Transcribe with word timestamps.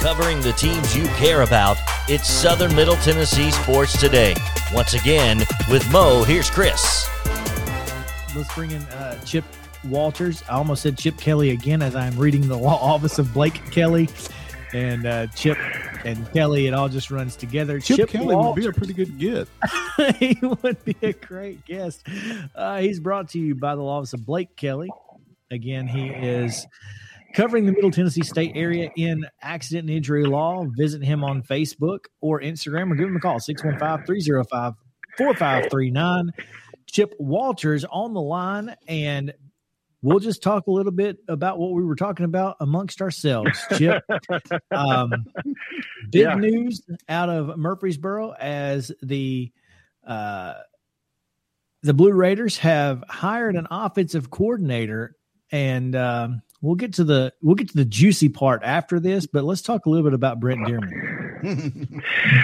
Covering 0.00 0.40
the 0.42 0.52
teams 0.52 0.94
you 0.94 1.06
care 1.16 1.42
about, 1.42 1.78
it's 2.08 2.28
Southern 2.28 2.74
Middle 2.76 2.96
Tennessee 2.96 3.50
Sports 3.50 3.98
Today. 3.98 4.34
Once 4.72 4.94
again, 4.94 5.38
with 5.70 5.90
Mo, 5.90 6.24
here's 6.24 6.50
Chris. 6.50 7.08
Let's 8.36 8.54
bring 8.54 8.72
in 8.72 8.82
uh, 8.82 9.18
Chip 9.24 9.44
Walters. 9.88 10.42
I 10.48 10.56
almost 10.56 10.82
said 10.82 10.98
Chip 10.98 11.16
Kelly 11.16 11.50
again 11.50 11.80
as 11.82 11.96
I'm 11.96 12.16
reading 12.18 12.46
the 12.48 12.56
law 12.58 12.76
office 12.76 13.18
of 13.18 13.32
Blake 13.32 13.70
Kelly. 13.70 14.08
And 14.72 15.06
uh, 15.06 15.28
Chip 15.28 15.56
and 16.04 16.30
Kelly, 16.32 16.66
it 16.66 16.74
all 16.74 16.88
just 16.88 17.10
runs 17.10 17.36
together. 17.36 17.80
Chip, 17.80 17.96
Chip 17.96 18.10
Kelly 18.10 18.34
Walters. 18.34 18.66
would 18.66 18.74
be 18.74 18.76
a 18.76 18.78
pretty 18.78 18.92
good 18.92 19.18
get. 19.18 19.48
he 20.18 20.38
would 20.42 20.84
be 20.84 20.96
a 21.00 21.12
great 21.12 21.64
guest. 21.64 22.06
Uh, 22.54 22.78
he's 22.78 23.00
brought 23.00 23.30
to 23.30 23.38
you 23.38 23.54
by 23.54 23.74
the 23.74 23.82
law 23.82 23.98
office 23.98 24.12
of 24.12 24.26
Blake 24.26 24.54
Kelly. 24.56 24.90
Again, 25.50 25.86
he 25.86 26.08
is 26.08 26.66
covering 27.34 27.66
the 27.66 27.72
Middle 27.72 27.90
Tennessee 27.90 28.22
State 28.22 28.52
area 28.54 28.90
in 28.96 29.24
accident 29.42 29.88
and 29.88 29.96
injury 29.96 30.24
law. 30.24 30.64
Visit 30.76 31.02
him 31.02 31.22
on 31.24 31.42
Facebook 31.42 32.00
or 32.20 32.40
Instagram 32.40 32.90
or 32.90 32.94
give 32.94 33.08
him 33.08 33.16
a 33.16 33.20
call 33.20 33.40
615 33.40 34.04
305 34.06 34.74
4539. 35.18 36.32
Chip 36.86 37.14
Walters 37.18 37.84
on 37.84 38.14
the 38.14 38.20
line, 38.20 38.76
and 38.86 39.32
we'll 40.02 40.20
just 40.20 40.42
talk 40.42 40.66
a 40.66 40.70
little 40.70 40.92
bit 40.92 41.16
about 41.28 41.58
what 41.58 41.72
we 41.72 41.82
were 41.82 41.96
talking 41.96 42.24
about 42.24 42.56
amongst 42.60 43.00
ourselves. 43.02 43.58
Chip, 43.76 44.02
um, 44.70 45.10
big 46.10 46.22
Yeah. 46.22 46.34
news 46.34 46.82
out 47.08 47.30
of 47.30 47.58
Murfreesboro 47.58 48.32
as 48.38 48.92
the 49.02 49.50
uh, 50.06 50.54
the 51.82 51.94
Blue 51.94 52.12
Raiders 52.12 52.58
have 52.58 53.02
hired 53.08 53.56
an 53.56 53.66
offensive 53.70 54.30
coordinator, 54.30 55.16
and 55.50 55.96
um, 55.96 56.42
we'll 56.64 56.74
get 56.74 56.94
to 56.94 57.04
the 57.04 57.32
we'll 57.42 57.54
get 57.54 57.68
to 57.68 57.76
the 57.76 57.84
juicy 57.84 58.28
part 58.28 58.62
after 58.64 58.98
this. 58.98 59.26
But 59.26 59.44
let's 59.44 59.62
talk 59.62 59.86
a 59.86 59.90
little 59.90 60.04
bit 60.04 60.14
about 60.14 60.40
Brent 60.40 60.60
Dearman. 60.60 62.02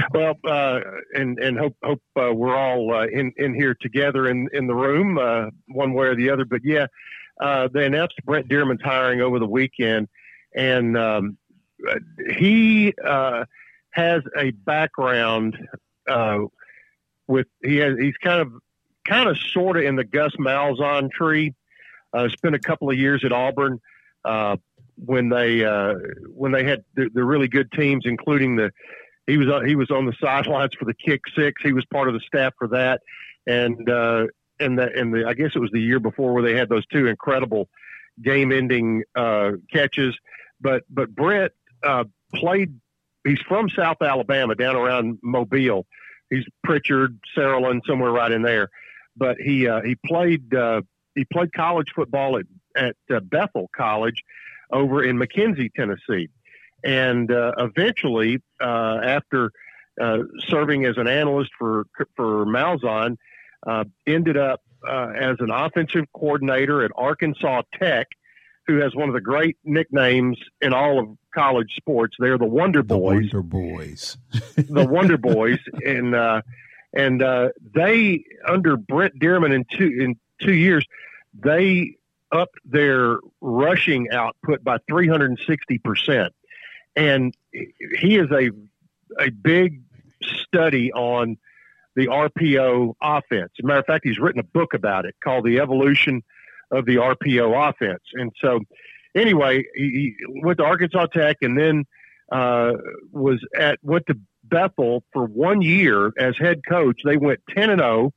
well, 0.15 0.39
uh, 0.45 0.81
and 1.15 1.39
and 1.39 1.59
hope 1.59 1.77
hope 1.83 2.03
uh, 2.17 2.33
we're 2.33 2.57
all 2.57 2.95
uh, 2.95 3.07
in 3.07 3.33
in 3.39 3.55
here 3.55 3.75
together 3.81 4.29
in 4.29 4.49
in 4.53 4.67
the 4.67 4.75
room, 4.75 5.19
uh, 5.19 5.47
one 5.69 5.95
way 5.95 6.07
or 6.07 6.15
the 6.15 6.31
other. 6.31 6.45
But 6.45 6.61
yeah, 6.63 6.87
uh, 7.41 7.69
they 7.73 7.87
announced 7.87 8.15
Brent 8.25 8.49
Dearman's 8.49 8.83
hiring 8.83 9.23
over 9.23 9.39
the 9.39 9.49
weekend, 9.49 10.09
and 10.55 10.97
um, 10.99 11.39
he 12.29 12.93
uh, 13.03 13.47
has 13.93 14.23
a 14.37 14.51
background 14.51 15.57
with 17.27 17.47
he 17.65 17.77
has 17.77 17.99
he's 17.99 18.17
kind 18.19 18.43
of 18.43 18.53
kind 19.07 19.31
of 19.31 19.39
sort 19.39 19.79
of 19.79 19.85
in 19.85 19.97
the 19.97 20.05
Gus 20.05 20.33
Malzahn 20.39 21.11
tree. 21.11 21.55
Uh, 22.13 22.29
spent 22.29 22.57
a 22.57 22.59
couple 22.59 22.91
of 22.91 22.99
years 22.99 23.25
at 23.25 23.33
Auburn. 23.33 23.81
Uh, 24.25 24.57
when 24.97 25.29
they 25.29 25.65
uh, 25.65 25.95
when 26.29 26.53
they 26.53 26.65
had 26.65 26.85
the, 26.95 27.09
the 27.15 27.25
really 27.25 27.49
good 27.49 27.71
teams, 27.73 28.05
including 28.05 28.57
the 28.57 28.71
he 29.27 29.37
was 29.37 29.49
on, 29.49 29.67
he 29.67 29.77
was 29.77 29.91
on 29.91 30.07
the 30.07 30.15
sidelines 30.21 30.73
for 30.79 30.85
the 30.85 30.95
kick 30.95 31.23
six. 31.37 31.63
He 31.63 31.73
was 31.73 31.85
part 31.87 32.09
of 32.09 32.15
the 32.15 32.21
staff 32.21 32.53
for 32.59 32.69
that, 32.69 33.01
and 33.47 33.89
uh, 33.89 34.27
and 34.59 34.79
the 34.79 34.91
and 34.95 35.15
the 35.15 35.27
I 35.27 35.35
guess 35.35 35.53
it 35.55 35.59
was 35.59 35.71
the 35.73 35.81
year 35.81 36.01
before 36.01 36.35
where 36.35 36.43
they 36.43 36.57
had 36.57 36.69
those 36.69 36.87
two 36.87 37.07
incredible 37.07 37.69
game-ending 38.23 39.05
uh, 39.15 39.53
catches. 39.73 40.17
But 40.61 40.83
but 40.91 41.15
Brett 41.15 41.53
uh, 41.83 42.05
played. 42.35 42.79
He's 43.25 43.41
from 43.47 43.69
South 43.69 43.99
Alabama, 44.01 44.55
down 44.55 44.77
around 44.77 45.19
Mobile. 45.23 45.87
He's 46.31 46.45
Prichard, 46.65 47.19
Saraland, 47.37 47.83
somewhere 47.87 48.11
right 48.11 48.33
in 48.33 48.43
there. 48.43 48.71
But 49.17 49.37
he 49.39 49.69
uh, 49.69 49.83
he 49.83 49.97
played 50.07 50.55
uh, 50.55 50.83
he 51.15 51.25
played 51.25 51.53
college 51.53 51.89
football 51.95 52.39
at 52.39 52.47
at 52.77 52.97
uh, 53.13 53.21
Bethel 53.21 53.71
College 53.77 54.23
over 54.71 55.03
in 55.03 55.17
McKenzie, 55.17 55.73
Tennessee. 55.75 56.29
And 56.85 57.31
uh, 57.31 57.53
eventually, 57.59 58.41
uh, 58.61 59.01
after 59.03 59.53
uh, 60.01 60.19
serving 60.49 60.87
as 60.87 60.97
an 60.97 61.09
analyst 61.09 61.51
for 61.59 61.85
for 62.17 62.47
Malzahn, 62.47 63.17
uh, 63.67 63.85
ended 64.07 64.37
up 64.37 64.63
uh, 64.89 65.09
as 65.19 65.37
an 65.41 65.51
offensive 65.51 66.07
coordinator 66.15 66.83
at 66.85 66.91
Arkansas 66.97 67.63
Tech, 67.79 68.09
who 68.67 68.79
has 68.79 68.95
one 68.95 69.09
of 69.09 69.15
the 69.15 69.21
great 69.21 69.59
nicknames 69.65 70.39
in 70.61 70.73
all 70.73 70.99
of 70.99 71.09
college 71.35 71.75
sports. 71.77 72.17
They're 72.19 72.39
the 72.39 72.47
Wonder 72.47 72.83
Boys. 72.83 73.31
The 73.31 73.41
Wonder 73.41 73.43
Boys. 73.43 74.17
the 74.57 74.87
Wonder 74.87 75.19
Boys, 75.19 75.59
and 75.85 76.15
uh, 76.15 76.43
and 76.95 77.23
uh, 77.23 77.49
they 77.75 78.25
under 78.49 78.77
Brent 78.77 79.19
Dearman 79.19 79.55
in 79.55 79.65
two 79.77 79.93
in 80.01 80.17
two 80.41 80.55
years, 80.55 80.87
they 81.35 81.97
upped 82.33 82.59
their 82.65 83.19
rushing 83.41 84.09
output 84.13 84.63
by 84.63 84.79
three 84.89 85.09
hundred 85.09 85.39
and 86.97 87.35
he 87.53 88.17
is 88.17 88.31
a 88.31 88.51
a 89.21 89.31
big 89.31 89.83
study 90.23 90.93
on 90.93 91.37
the 91.97 92.07
RPO 92.07 92.95
offense. 93.03 93.51
As 93.59 93.65
a 93.65 93.67
matter 93.67 93.81
of 93.81 93.87
fact, 93.87 94.05
he's 94.05 94.19
written 94.19 94.41
a 94.41 94.45
book 94.45 94.75
about 94.75 95.05
it 95.05 95.15
called 95.23 95.45
"The 95.45 95.61
Evolution 95.61 96.23
of 96.71 96.87
the 96.87 96.97
RPO 96.97 97.69
Offense," 97.69 98.03
and 98.15 98.33
so 98.41 98.61
anyway, 99.15 99.65
he, 99.75 100.15
went 100.29 100.59
to 100.59 100.65
Arkansas 100.65 101.07
Tech 101.07 101.39
and 101.43 101.59
then 101.59 101.85
uh, 102.31 102.73
was 103.13 103.45
at 103.57 103.79
went 103.83 104.07
to 104.07 104.19
Bethel 104.45 105.05
for 105.13 105.25
one 105.27 105.63
year 105.63 106.13
as 106.19 106.37
head 106.39 106.61
coach. 106.69 107.01
They 107.05 107.17
went 107.17 107.41
ten 107.49 107.71
and 107.71 107.81
zero, 107.81 108.13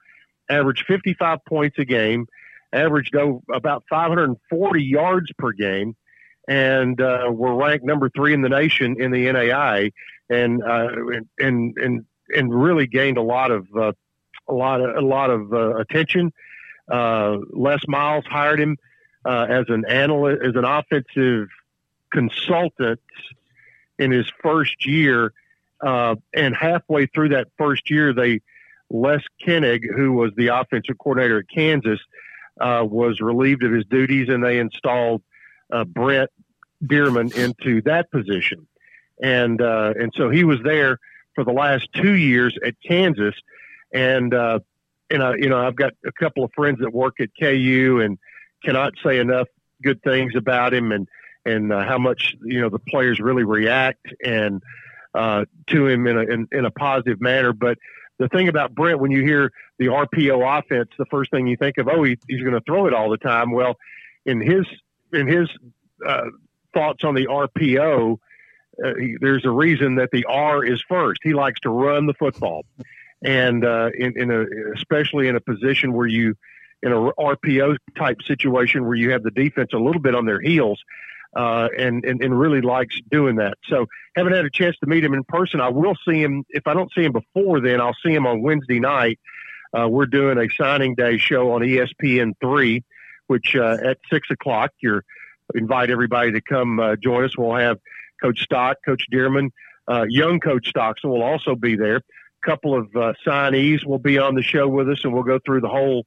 averaged 0.49 0.85
fifty 0.87 1.13
five 1.13 1.39
points 1.47 1.77
a 1.79 1.85
game, 1.85 2.27
averaged 2.73 3.15
about 3.15 3.83
five 3.89 4.09
hundred 4.09 4.25
and 4.25 4.37
forty 4.49 4.83
yards 4.83 5.31
per 5.37 5.51
game, 5.51 5.95
and 6.47 6.99
uh, 6.99 7.29
were 7.31 7.55
ranked 7.55 7.85
number 7.85 8.09
three 8.09 8.33
in 8.33 8.41
the 8.41 8.49
nation 8.49 9.01
in 9.01 9.11
the 9.11 9.31
NAI, 9.31 9.91
and 10.29 10.63
uh, 10.63 10.89
and 11.39 11.77
and 11.77 12.05
and 12.35 12.53
really 12.53 12.87
gained 12.87 13.17
a 13.17 13.21
lot 13.21 13.51
of 13.51 13.67
uh, 13.75 13.93
a 14.47 14.53
lot 14.53 14.81
of 14.81 14.95
a 14.95 15.01
lot 15.01 15.29
of 15.29 15.53
uh, 15.53 15.75
attention. 15.75 16.33
Uh, 16.91 17.37
Les 17.51 17.79
Miles 17.87 18.25
hired 18.25 18.59
him 18.59 18.77
uh, 19.25 19.45
as 19.49 19.65
an 19.69 19.85
analyst, 19.87 20.43
as 20.43 20.55
an 20.55 20.65
offensive 20.65 21.47
consultant 22.11 22.99
in 23.97 24.11
his 24.11 24.29
first 24.41 24.85
year. 24.85 25.33
And 25.81 26.55
halfway 26.55 27.07
through 27.07 27.29
that 27.29 27.47
first 27.57 27.89
year, 27.89 28.13
they 28.13 28.41
Les 28.89 29.21
Koenning, 29.45 29.81
who 29.95 30.13
was 30.13 30.31
the 30.35 30.47
offensive 30.47 30.97
coordinator 30.97 31.39
at 31.39 31.49
Kansas, 31.53 31.99
uh, 32.59 32.85
was 32.87 33.19
relieved 33.21 33.63
of 33.63 33.71
his 33.71 33.85
duties, 33.85 34.29
and 34.29 34.43
they 34.43 34.59
installed 34.59 35.21
uh, 35.71 35.83
Brett 35.83 36.29
Dearman 36.83 37.35
into 37.35 37.81
that 37.83 38.11
position, 38.11 38.67
and 39.21 39.61
uh, 39.61 39.93
and 39.99 40.11
so 40.15 40.29
he 40.29 40.43
was 40.43 40.59
there 40.63 40.99
for 41.35 41.43
the 41.43 41.51
last 41.51 41.87
two 41.93 42.13
years 42.13 42.57
at 42.65 42.75
Kansas, 42.85 43.35
and 43.93 44.33
uh, 44.33 44.59
and 45.09 45.23
I, 45.23 45.35
you 45.35 45.49
know 45.49 45.65
I've 45.65 45.75
got 45.75 45.93
a 46.05 46.11
couple 46.11 46.43
of 46.43 46.51
friends 46.53 46.79
that 46.81 46.93
work 46.93 47.19
at 47.19 47.29
KU 47.39 48.01
and 48.03 48.17
cannot 48.63 48.93
say 49.03 49.19
enough 49.19 49.47
good 49.81 50.01
things 50.03 50.33
about 50.35 50.73
him 50.73 50.91
and 50.91 51.07
and 51.45 51.73
uh, 51.73 51.83
how 51.83 51.97
much 51.97 52.35
you 52.43 52.61
know 52.61 52.69
the 52.69 52.79
players 52.79 53.19
really 53.19 53.43
react 53.43 54.07
and 54.23 54.61
uh, 55.13 55.45
to 55.67 55.87
him 55.87 56.07
in 56.07 56.17
a 56.17 56.21
in, 56.21 56.47
in 56.51 56.65
a 56.65 56.71
positive 56.71 57.21
manner. 57.21 57.53
But 57.53 57.77
the 58.23 58.29
thing 58.29 58.47
about 58.47 58.73
Brent, 58.73 58.99
when 58.99 59.11
you 59.11 59.21
hear 59.21 59.51
the 59.79 59.87
RPO 59.87 60.59
offense, 60.59 60.89
the 60.97 61.05
first 61.07 61.29
thing 61.29 61.45
you 61.45 61.57
think 61.57 61.77
of, 61.77 61.89
oh, 61.89 62.03
he, 62.03 62.17
he's 62.29 62.41
going 62.41 62.53
to 62.53 62.61
throw 62.61 62.87
it 62.87 62.93
all 62.93 63.09
the 63.09 63.17
time. 63.17 63.51
Well, 63.51 63.75
in 64.25 64.39
his 64.39 64.65
in 65.11 65.27
his 65.27 65.49
uh, 66.05 66.27
thoughts 66.73 67.03
on 67.03 67.15
the 67.15 67.27
RPO, 67.27 68.17
uh, 68.83 68.93
he, 68.97 69.17
there's 69.19 69.43
a 69.43 69.51
reason 69.51 69.95
that 69.95 70.09
the 70.11 70.23
R 70.25 70.63
is 70.63 70.81
first. 70.87 71.19
He 71.21 71.33
likes 71.33 71.59
to 71.61 71.69
run 71.69 72.05
the 72.05 72.13
football, 72.13 72.65
and 73.21 73.65
uh, 73.65 73.89
in, 73.93 74.17
in 74.17 74.31
a, 74.31 74.45
especially 74.73 75.27
in 75.27 75.35
a 75.35 75.41
position 75.41 75.91
where 75.91 76.07
you 76.07 76.35
in 76.81 76.93
a 76.93 76.95
RPO 76.95 77.77
type 77.97 78.21
situation 78.25 78.85
where 78.85 78.95
you 78.95 79.11
have 79.11 79.23
the 79.23 79.31
defense 79.31 79.71
a 79.73 79.77
little 79.77 80.01
bit 80.01 80.15
on 80.15 80.25
their 80.25 80.39
heels. 80.39 80.81
Uh, 81.35 81.67
and, 81.75 82.05
and, 82.05 82.21
and 82.21 82.39
really 82.39 82.61
likes 82.61 82.95
doing 83.09 83.37
that. 83.37 83.55
So 83.67 83.87
haven't 84.15 84.33
had 84.33 84.45
a 84.45 84.51
chance 84.51 84.77
to 84.81 84.85
meet 84.85 85.03
him 85.03 85.15
in 85.15 85.23
person. 85.23 85.61
I 85.61 85.69
will 85.69 85.95
see 86.07 86.21
him 86.21 86.43
if 86.49 86.67
I 86.67 86.75
don't 86.75 86.91
see 86.93 87.05
him 87.05 87.11
before 87.11 87.59
then. 87.59 87.81
I'll 87.81 87.97
see 88.05 88.13
him 88.13 88.27
on 88.27 88.43
Wednesday 88.43 88.79
night. 88.79 89.19
Uh, 89.75 89.87
we're 89.89 90.05
doing 90.05 90.37
a 90.37 90.47
signing 90.55 90.93
day 90.93 91.17
show 91.17 91.53
on 91.53 91.61
ESPN 91.61 92.33
three, 92.39 92.83
which 93.25 93.55
uh, 93.55 93.77
at 93.83 93.97
six 94.11 94.29
o'clock. 94.29 94.69
You're 94.79 95.03
invite 95.55 95.89
everybody 95.89 96.31
to 96.33 96.41
come 96.41 96.79
uh, 96.79 96.95
join 96.95 97.23
us. 97.23 97.37
We'll 97.37 97.55
have 97.55 97.79
Coach 98.21 98.41
Stock, 98.41 98.77
Coach 98.85 99.05
Dearman, 99.11 99.49
uh, 99.87 100.05
young 100.07 100.39
Coach 100.39 100.67
Stockstill 100.67 101.11
will 101.11 101.23
also 101.23 101.55
be 101.55 101.75
there. 101.75 101.97
A 101.97 102.01
couple 102.45 102.77
of 102.77 102.95
uh, 102.95 103.13
signees 103.25 103.85
will 103.85 103.99
be 103.99 104.17
on 104.17 104.35
the 104.35 104.41
show 104.41 104.67
with 104.67 104.89
us, 104.89 105.03
and 105.03 105.13
we'll 105.13 105.23
go 105.23 105.39
through 105.45 105.61
the 105.61 105.69
whole, 105.69 106.05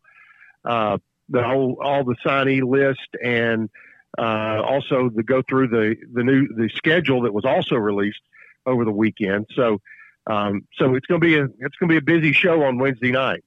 uh, 0.65 0.99
the 1.29 1.43
whole, 1.43 1.79
all 1.83 2.05
the 2.05 2.17
signee 2.25 2.63
list, 2.63 3.09
and 3.23 3.69
uh, 4.19 4.63
also 4.65 5.11
the 5.11 5.23
go 5.23 5.43
through 5.43 5.69
the 5.69 5.97
the 6.13 6.23
new 6.23 6.49
the 6.49 6.69
schedule 6.75 7.23
that 7.23 7.33
was 7.33 7.45
also 7.45 7.77
released 7.77 8.21
over 8.65 8.85
the 8.85 8.93
weekend. 8.93 9.47
So, 9.55 9.81
um, 10.27 10.67
so 10.75 10.95
it's 10.95 11.07
going 11.07 11.21
to 11.21 11.27
be 11.27 11.37
a 11.37 11.45
it's 11.45 11.77
going 11.77 11.89
to 11.89 11.93
be 11.93 11.97
a 11.97 12.01
busy 12.01 12.33
show 12.33 12.63
on 12.63 12.79
Wednesday 12.79 13.13
night. 13.13 13.45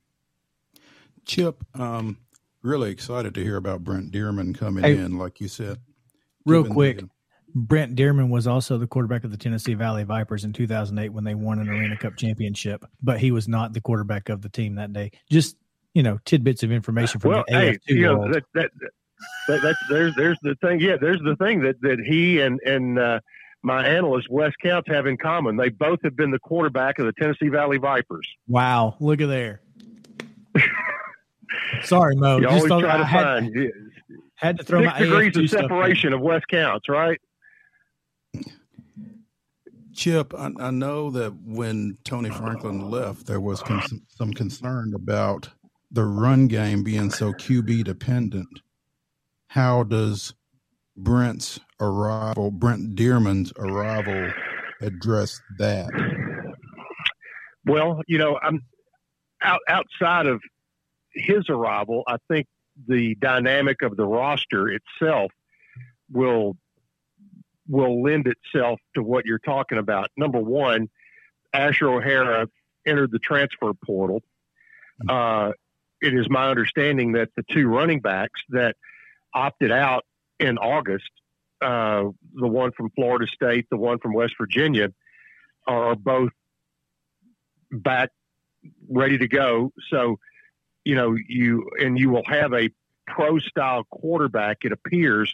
Chip, 1.25 1.63
um, 1.75 2.17
really 2.61 2.91
excited 2.91 3.35
to 3.35 3.43
hear 3.43 3.57
about 3.57 3.83
Brent 3.83 4.11
Dearman 4.11 4.57
coming 4.57 4.83
hey, 4.83 4.97
in, 4.97 5.17
like 5.17 5.39
you 5.39 5.47
said. 5.47 5.77
Real 6.45 6.65
quick, 6.65 6.99
the, 6.99 7.09
Brent 7.53 7.95
Dearman 7.95 8.29
was 8.29 8.47
also 8.47 8.77
the 8.77 8.87
quarterback 8.87 9.23
of 9.23 9.31
the 9.31 9.37
Tennessee 9.37 9.73
Valley 9.73 10.03
Vipers 10.03 10.43
in 10.43 10.53
2008 10.53 11.09
when 11.09 11.23
they 11.23 11.35
won 11.35 11.59
an 11.59 11.69
Arena 11.69 11.97
Cup 11.97 12.15
championship, 12.15 12.83
but 13.01 13.19
he 13.19 13.31
was 13.31 13.47
not 13.47 13.73
the 13.73 13.81
quarterback 13.81 14.29
of 14.29 14.41
the 14.41 14.49
team 14.49 14.75
that 14.75 14.93
day. 14.93 15.11
Just 15.29 15.57
you 15.93 16.03
know, 16.03 16.19
tidbits 16.25 16.63
of 16.63 16.71
information 16.71 17.19
from 17.19 17.31
well, 17.31 17.43
the 17.47 17.55
hey, 17.55 17.77
you 17.87 18.01
know, 18.01 18.31
that, 18.31 18.43
that, 18.53 18.69
that, 19.47 19.61
that's 19.61 19.79
there's 19.89 20.15
there's 20.15 20.37
the 20.41 20.55
thing. 20.55 20.79
Yeah, 20.79 20.97
there's 20.99 21.21
the 21.21 21.35
thing 21.35 21.61
that 21.61 21.81
that 21.81 21.99
he 21.99 22.39
and 22.41 22.59
and 22.65 22.99
uh, 22.99 23.19
my 23.63 23.85
analyst 23.85 24.29
Wes 24.29 24.53
Counts 24.61 24.89
have 24.89 25.05
in 25.05 25.17
common. 25.17 25.57
They 25.57 25.69
both 25.69 25.99
have 26.03 26.15
been 26.15 26.31
the 26.31 26.39
quarterback 26.39 26.99
of 26.99 27.05
the 27.05 27.13
Tennessee 27.13 27.49
Valley 27.49 27.77
Vipers. 27.77 28.27
Wow, 28.47 28.95
look 28.99 29.21
at 29.21 29.27
there. 29.27 29.61
Sorry, 31.83 32.15
Mo. 32.15 32.37
You 32.37 32.47
always 32.47 32.65
try 32.65 32.97
to 32.97 33.05
had, 33.05 33.23
find 33.23 33.71
had 34.35 34.57
to 34.59 34.63
throw 34.63 34.81
six 34.81 34.93
my 34.93 34.99
degrees 34.99 35.37
of 35.37 35.49
separation 35.49 36.13
of 36.13 36.21
Wes 36.21 36.41
Counts, 36.49 36.87
right? 36.87 37.19
Chip, 39.93 40.33
I, 40.33 40.51
I, 40.59 40.71
know 40.71 41.09
that 41.11 41.33
when 41.43 41.97
Tony 42.05 42.29
Franklin 42.29 42.89
left, 42.89 43.25
there 43.25 43.41
was 43.41 43.61
con- 43.61 43.83
some 44.07 44.33
concern 44.33 44.93
about 44.95 45.49
the 45.91 46.05
run 46.05 46.47
game 46.47 46.83
being 46.83 47.09
so 47.09 47.33
QB 47.33 47.83
dependent. 47.83 48.47
How 49.49 49.81
does 49.83 50.35
Brent's 50.95 51.59
arrival, 51.81 52.51
Brent 52.51 52.95
Dearman's 52.95 53.51
arrival, 53.57 54.31
address 54.79 55.41
that? 55.57 55.89
Well, 57.65 58.01
you 58.07 58.19
know, 58.19 58.39
I'm 58.41 58.63
out, 59.41 59.61
outside 59.67 60.27
of 60.27 60.39
his 61.15 61.49
arrival. 61.49 62.03
I 62.07 62.17
think 62.27 62.45
the 62.87 63.15
dynamic 63.15 63.81
of 63.81 63.97
the 63.97 64.05
roster 64.05 64.69
itself 64.69 65.31
will 66.11 66.55
will 67.67 68.03
lend 68.03 68.27
itself 68.27 68.79
to 68.95 69.01
what 69.01 69.25
you're 69.25 69.39
talking 69.39 69.79
about. 69.79 70.09
Number 70.15 70.39
one, 70.39 70.89
Asher 71.53 71.89
O'Hara 71.89 72.47
entered 72.85 73.11
the 73.11 73.19
transfer 73.19 73.73
portal. 73.73 74.21
Uh, 75.07 75.53
it 76.01 76.13
is 76.13 76.29
my 76.29 76.49
understanding 76.49 77.13
that 77.13 77.29
the 77.35 77.43
two 77.51 77.67
running 77.67 77.99
backs 77.99 78.41
that 78.49 78.75
opted 79.33 79.71
out 79.71 80.05
in 80.39 80.57
August, 80.57 81.09
uh, 81.61 82.05
the 82.33 82.47
one 82.47 82.71
from 82.71 82.89
Florida 82.91 83.27
State, 83.27 83.67
the 83.69 83.77
one 83.77 83.99
from 83.99 84.13
West 84.13 84.33
Virginia, 84.39 84.89
are 85.67 85.95
both 85.95 86.31
back 87.71 88.09
ready 88.89 89.17
to 89.17 89.27
go. 89.27 89.71
So, 89.89 90.19
you 90.83 90.95
know, 90.95 91.15
you 91.27 91.69
and 91.79 91.99
you 91.99 92.09
will 92.09 92.25
have 92.25 92.53
a 92.53 92.69
pro 93.07 93.39
style 93.39 93.83
quarterback, 93.89 94.59
it 94.63 94.71
appears, 94.71 95.33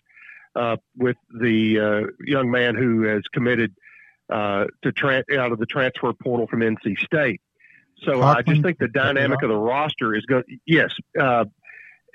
uh, 0.55 0.77
with 0.97 1.17
the 1.29 1.79
uh, 1.79 2.01
young 2.25 2.49
man 2.49 2.75
who 2.75 3.03
has 3.03 3.23
committed 3.33 3.73
uh, 4.31 4.65
to 4.81 4.91
tra- 4.91 5.23
out 5.37 5.51
of 5.51 5.59
the 5.59 5.65
transfer 5.65 6.11
portal 6.13 6.47
from 6.47 6.61
NC 6.61 6.97
State. 6.99 7.41
So 8.03 8.21
I 8.21 8.41
just 8.41 8.61
think 8.61 8.77
the 8.77 8.89
dynamic 8.89 9.41
of 9.41 9.49
the 9.49 9.55
roster 9.55 10.13
is 10.13 10.25
going. 10.25 10.43
Yes, 10.65 10.91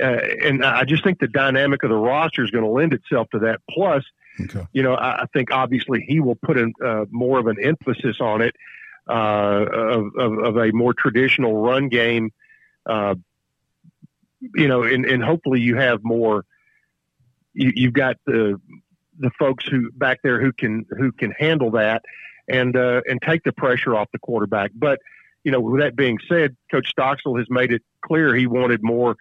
uh, 0.00 0.04
uh, 0.04 0.20
and 0.44 0.64
I 0.64 0.84
just 0.84 1.04
think 1.04 1.18
the 1.18 1.28
dynamic 1.28 1.82
of 1.82 1.90
the 1.90 1.96
roster 1.96 2.44
is 2.44 2.50
going 2.50 2.64
to 2.64 2.70
lend 2.70 2.92
itself 2.92 3.28
to 3.30 3.40
that. 3.40 3.60
Plus, 3.70 4.04
okay. 4.40 4.66
you 4.72 4.82
know, 4.82 4.94
I, 4.94 5.22
I, 5.22 5.26
think 5.32 5.50
obviously 5.52 6.04
he 6.06 6.20
will 6.20 6.36
put 6.36 6.56
in 6.58 6.72
uh, 6.84 7.04
more 7.10 7.38
of 7.38 7.46
an 7.46 7.56
emphasis 7.62 8.16
on 8.20 8.42
it 8.42 8.54
of, 9.06 10.14
of, 10.16 10.38
of, 10.38 10.56
a 10.56 10.72
more 10.72 10.94
traditional 10.94 11.60
run 11.60 11.88
game. 11.88 12.30
you 12.88 14.68
know, 14.68 14.82
and, 14.82 15.04
and 15.04 15.22
hopefully 15.22 15.60
you 15.60 15.76
have 15.76 16.00
more 16.02 16.44
you, 17.54 17.72
you've 17.74 17.92
got 17.92 18.16
the 18.26 18.60
the 19.18 19.30
folks 19.38 19.66
who 19.66 19.90
back 19.92 20.20
there 20.22 20.40
who 20.40 20.52
can 20.52 20.86
who 20.90 21.12
can 21.12 21.30
handle 21.32 21.72
that 21.72 22.02
and 22.48 22.76
uh, 22.76 23.02
and 23.08 23.20
take 23.22 23.42
the 23.44 23.52
pressure 23.52 23.94
off 23.94 24.08
the 24.12 24.18
quarterback. 24.18 24.70
But 24.74 25.00
you 25.44 25.52
know, 25.52 25.60
with 25.60 25.80
that 25.80 25.96
being 25.96 26.18
said, 26.28 26.56
Coach 26.70 26.88
Stockstill 26.88 27.36
has 27.36 27.46
made 27.48 27.72
it 27.72 27.82
clear 28.04 28.34
he 28.34 28.46
wanted 28.46 28.82
more 28.82 29.16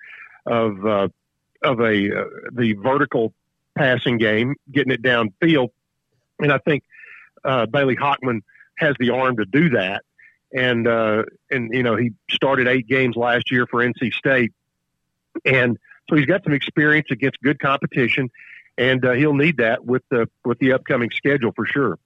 of 0.50 0.86
uh, 0.86 1.08
of 1.63 1.79
a 1.79 2.22
uh, 2.22 2.25
the 2.51 2.74
vertical 2.74 3.34
passing 3.77 4.18
game, 4.18 4.56
getting 4.70 4.91
it 4.91 5.01
downfield, 5.01 5.70
and 6.39 6.51
I 6.51 6.58
think 6.58 6.84
uh, 7.46 7.65
Bailey 7.68 7.96
Hockman 7.96 8.41
has 8.77 8.96
the 9.00 9.12
arm 9.12 9.38
to 9.38 9.46
do 9.46 9.70
that. 9.70 10.03
And 10.51 10.88
uh, 10.88 11.24
and 11.51 11.74
you 11.74 11.84
know, 11.84 11.96
he 11.96 12.12
started 12.32 12.68
eight 12.68 12.88
games 12.88 13.15
last 13.15 13.51
year 13.51 13.68
for 13.68 13.86
NC 13.86 14.13
State, 14.13 14.51
and 15.46 15.77
so 16.10 16.15
he's 16.15 16.25
got 16.25 16.44
some 16.44 16.53
experience 16.53 17.08
against 17.12 17.39
good 17.41 17.60
competition, 17.60 18.32
and 18.77 19.06
uh, 19.06 19.12
he'll 19.12 19.36
need 19.36 19.58
that 19.58 19.86
with 19.86 20.01
the 20.10 20.27
with 20.44 20.58
the 20.58 20.74
upcoming 20.74 21.12
schedule 21.15 21.51
for 21.56 21.68
sure. 21.68 22.00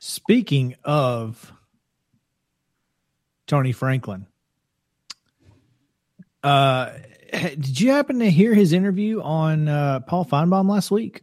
Speaking 0.00 0.74
of 0.82 1.52
Tony 3.46 3.70
Franklin, 3.70 4.26
uh, 6.42 6.90
did 7.32 7.80
you 7.80 7.90
happen 7.90 8.18
to 8.20 8.30
hear 8.30 8.54
his 8.54 8.72
interview 8.72 9.20
on 9.20 9.68
uh, 9.68 10.00
Paul 10.00 10.24
Finebaum 10.24 10.68
last 10.68 10.90
week? 10.90 11.22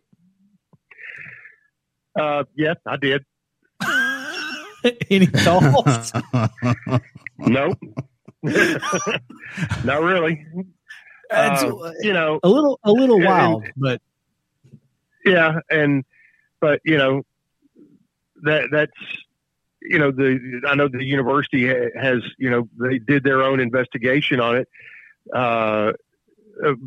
Uh, 2.20 2.44
yes, 2.56 2.78
I 2.86 2.98
did. 2.98 3.24
Any 5.10 5.26
thoughts? 5.26 6.14
no. 7.38 7.74
Not 9.84 10.02
really. 10.02 10.46
Uh, 11.30 11.92
you 12.02 12.14
know, 12.14 12.40
a 12.42 12.48
little, 12.48 12.80
a 12.84 12.92
little 12.92 13.20
wild, 13.20 13.64
and, 13.64 13.74
but 13.76 14.02
yeah, 15.26 15.60
and 15.70 16.06
but 16.62 16.80
you 16.86 16.98
know 16.98 17.24
that 18.44 18.70
that's 18.72 18.92
you 19.82 20.00
know 20.00 20.12
the 20.12 20.62
I 20.66 20.76
know 20.76 20.88
the 20.88 21.04
university 21.04 21.68
has 21.68 22.22
you 22.38 22.50
know 22.50 22.70
they 22.80 23.00
did 23.00 23.24
their 23.24 23.44
own 23.44 23.60
investigation 23.60 24.40
on 24.40 24.56
it 24.56 24.70
uh, 25.34 25.94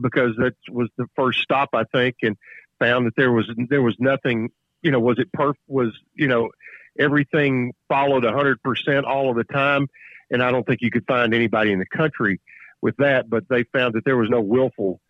because 0.00 0.34
that 0.36 0.54
was 0.68 0.88
the 0.96 1.06
first 1.14 1.40
stop 1.40 1.70
I 1.74 1.84
think 1.84 2.16
and 2.22 2.36
found 2.78 3.06
that 3.06 3.16
there 3.16 3.32
was 3.32 3.50
there 3.68 3.82
was 3.82 3.96
nothing 3.98 4.50
you 4.82 4.90
know 4.90 5.00
was 5.00 5.18
it 5.18 5.30
perf 5.32 5.54
was 5.68 5.96
you 6.14 6.26
know 6.26 6.50
everything 6.98 7.72
followed 7.88 8.24
a 8.24 8.32
hundred 8.32 8.62
percent 8.62 9.06
all 9.06 9.30
of 9.30 9.36
the 9.36 9.44
time 9.44 9.86
and 10.30 10.42
I 10.42 10.50
don't 10.50 10.66
think 10.66 10.80
you 10.80 10.90
could 10.90 11.06
find 11.06 11.34
anybody 11.34 11.72
in 11.72 11.78
the 11.78 11.86
country 11.86 12.40
with 12.80 12.96
that. 12.98 13.28
But 13.28 13.48
they 13.48 13.64
found 13.64 13.94
that 13.94 14.04
there 14.04 14.16
was 14.16 14.30
no 14.30 14.40
willful 14.40 15.00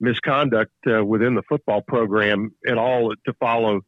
misconduct 0.00 0.72
uh, 0.86 1.04
within 1.04 1.34
the 1.34 1.42
football 1.42 1.82
program 1.82 2.52
at 2.66 2.78
all 2.78 3.14
to 3.26 3.32
follow 3.34 3.80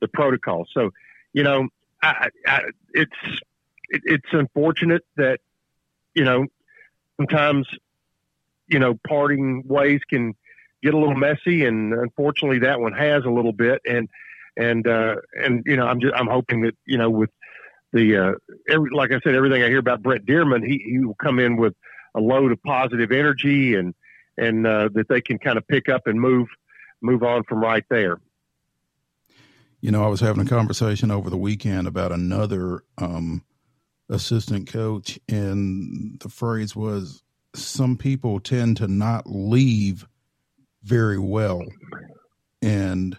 the 0.00 0.08
protocol. 0.08 0.66
So, 0.72 0.90
you 1.32 1.42
know, 1.42 1.68
I, 2.02 2.28
I, 2.46 2.62
it's 2.92 3.40
it, 3.88 4.02
it's 4.04 4.28
unfortunate 4.32 5.04
that 5.16 5.40
you 6.14 6.24
know 6.24 6.46
sometimes 7.16 7.66
you 8.68 8.78
know 8.78 8.98
parting 9.06 9.62
ways 9.66 10.00
can 10.08 10.34
get 10.82 10.94
a 10.94 10.98
little 10.98 11.16
messy, 11.16 11.64
and 11.64 11.92
unfortunately 11.92 12.60
that 12.60 12.80
one 12.80 12.92
has 12.92 13.24
a 13.24 13.30
little 13.30 13.52
bit. 13.52 13.80
And 13.86 14.08
and 14.56 14.86
uh, 14.86 15.16
and 15.34 15.62
you 15.66 15.76
know 15.76 15.86
I'm 15.86 16.00
just 16.00 16.14
I'm 16.14 16.26
hoping 16.26 16.62
that 16.62 16.74
you 16.86 16.98
know 16.98 17.10
with 17.10 17.30
the 17.92 18.16
uh, 18.16 18.32
every, 18.68 18.90
like 18.90 19.12
I 19.12 19.20
said 19.24 19.34
everything 19.34 19.62
I 19.62 19.68
hear 19.68 19.78
about 19.78 20.02
Brett 20.02 20.24
Dearman, 20.26 20.66
he 20.66 20.78
he 20.78 21.00
will 21.00 21.16
come 21.16 21.38
in 21.38 21.56
with 21.56 21.74
a 22.14 22.20
load 22.20 22.52
of 22.52 22.62
positive 22.62 23.12
energy 23.12 23.74
and 23.74 23.94
and 24.36 24.66
uh, 24.66 24.88
that 24.94 25.08
they 25.08 25.20
can 25.20 25.38
kind 25.38 25.58
of 25.58 25.66
pick 25.68 25.88
up 25.88 26.06
and 26.06 26.20
move 26.20 26.48
move 27.00 27.22
on 27.22 27.44
from 27.44 27.60
right 27.60 27.84
there. 27.90 28.18
You 29.80 29.90
know, 29.90 30.02
I 30.02 30.08
was 30.08 30.20
having 30.20 30.46
a 30.46 30.48
conversation 30.48 31.10
over 31.10 31.28
the 31.28 31.36
weekend 31.36 31.86
about 31.86 32.10
another 32.10 32.84
um, 32.96 33.44
assistant 34.08 34.66
coach, 34.72 35.18
and 35.28 36.18
the 36.20 36.30
phrase 36.30 36.74
was 36.74 37.22
some 37.54 37.96
people 37.96 38.40
tend 38.40 38.76
to 38.78 38.88
not 38.88 39.24
leave 39.26 40.06
very 40.82 41.18
well. 41.18 41.62
And 42.62 43.16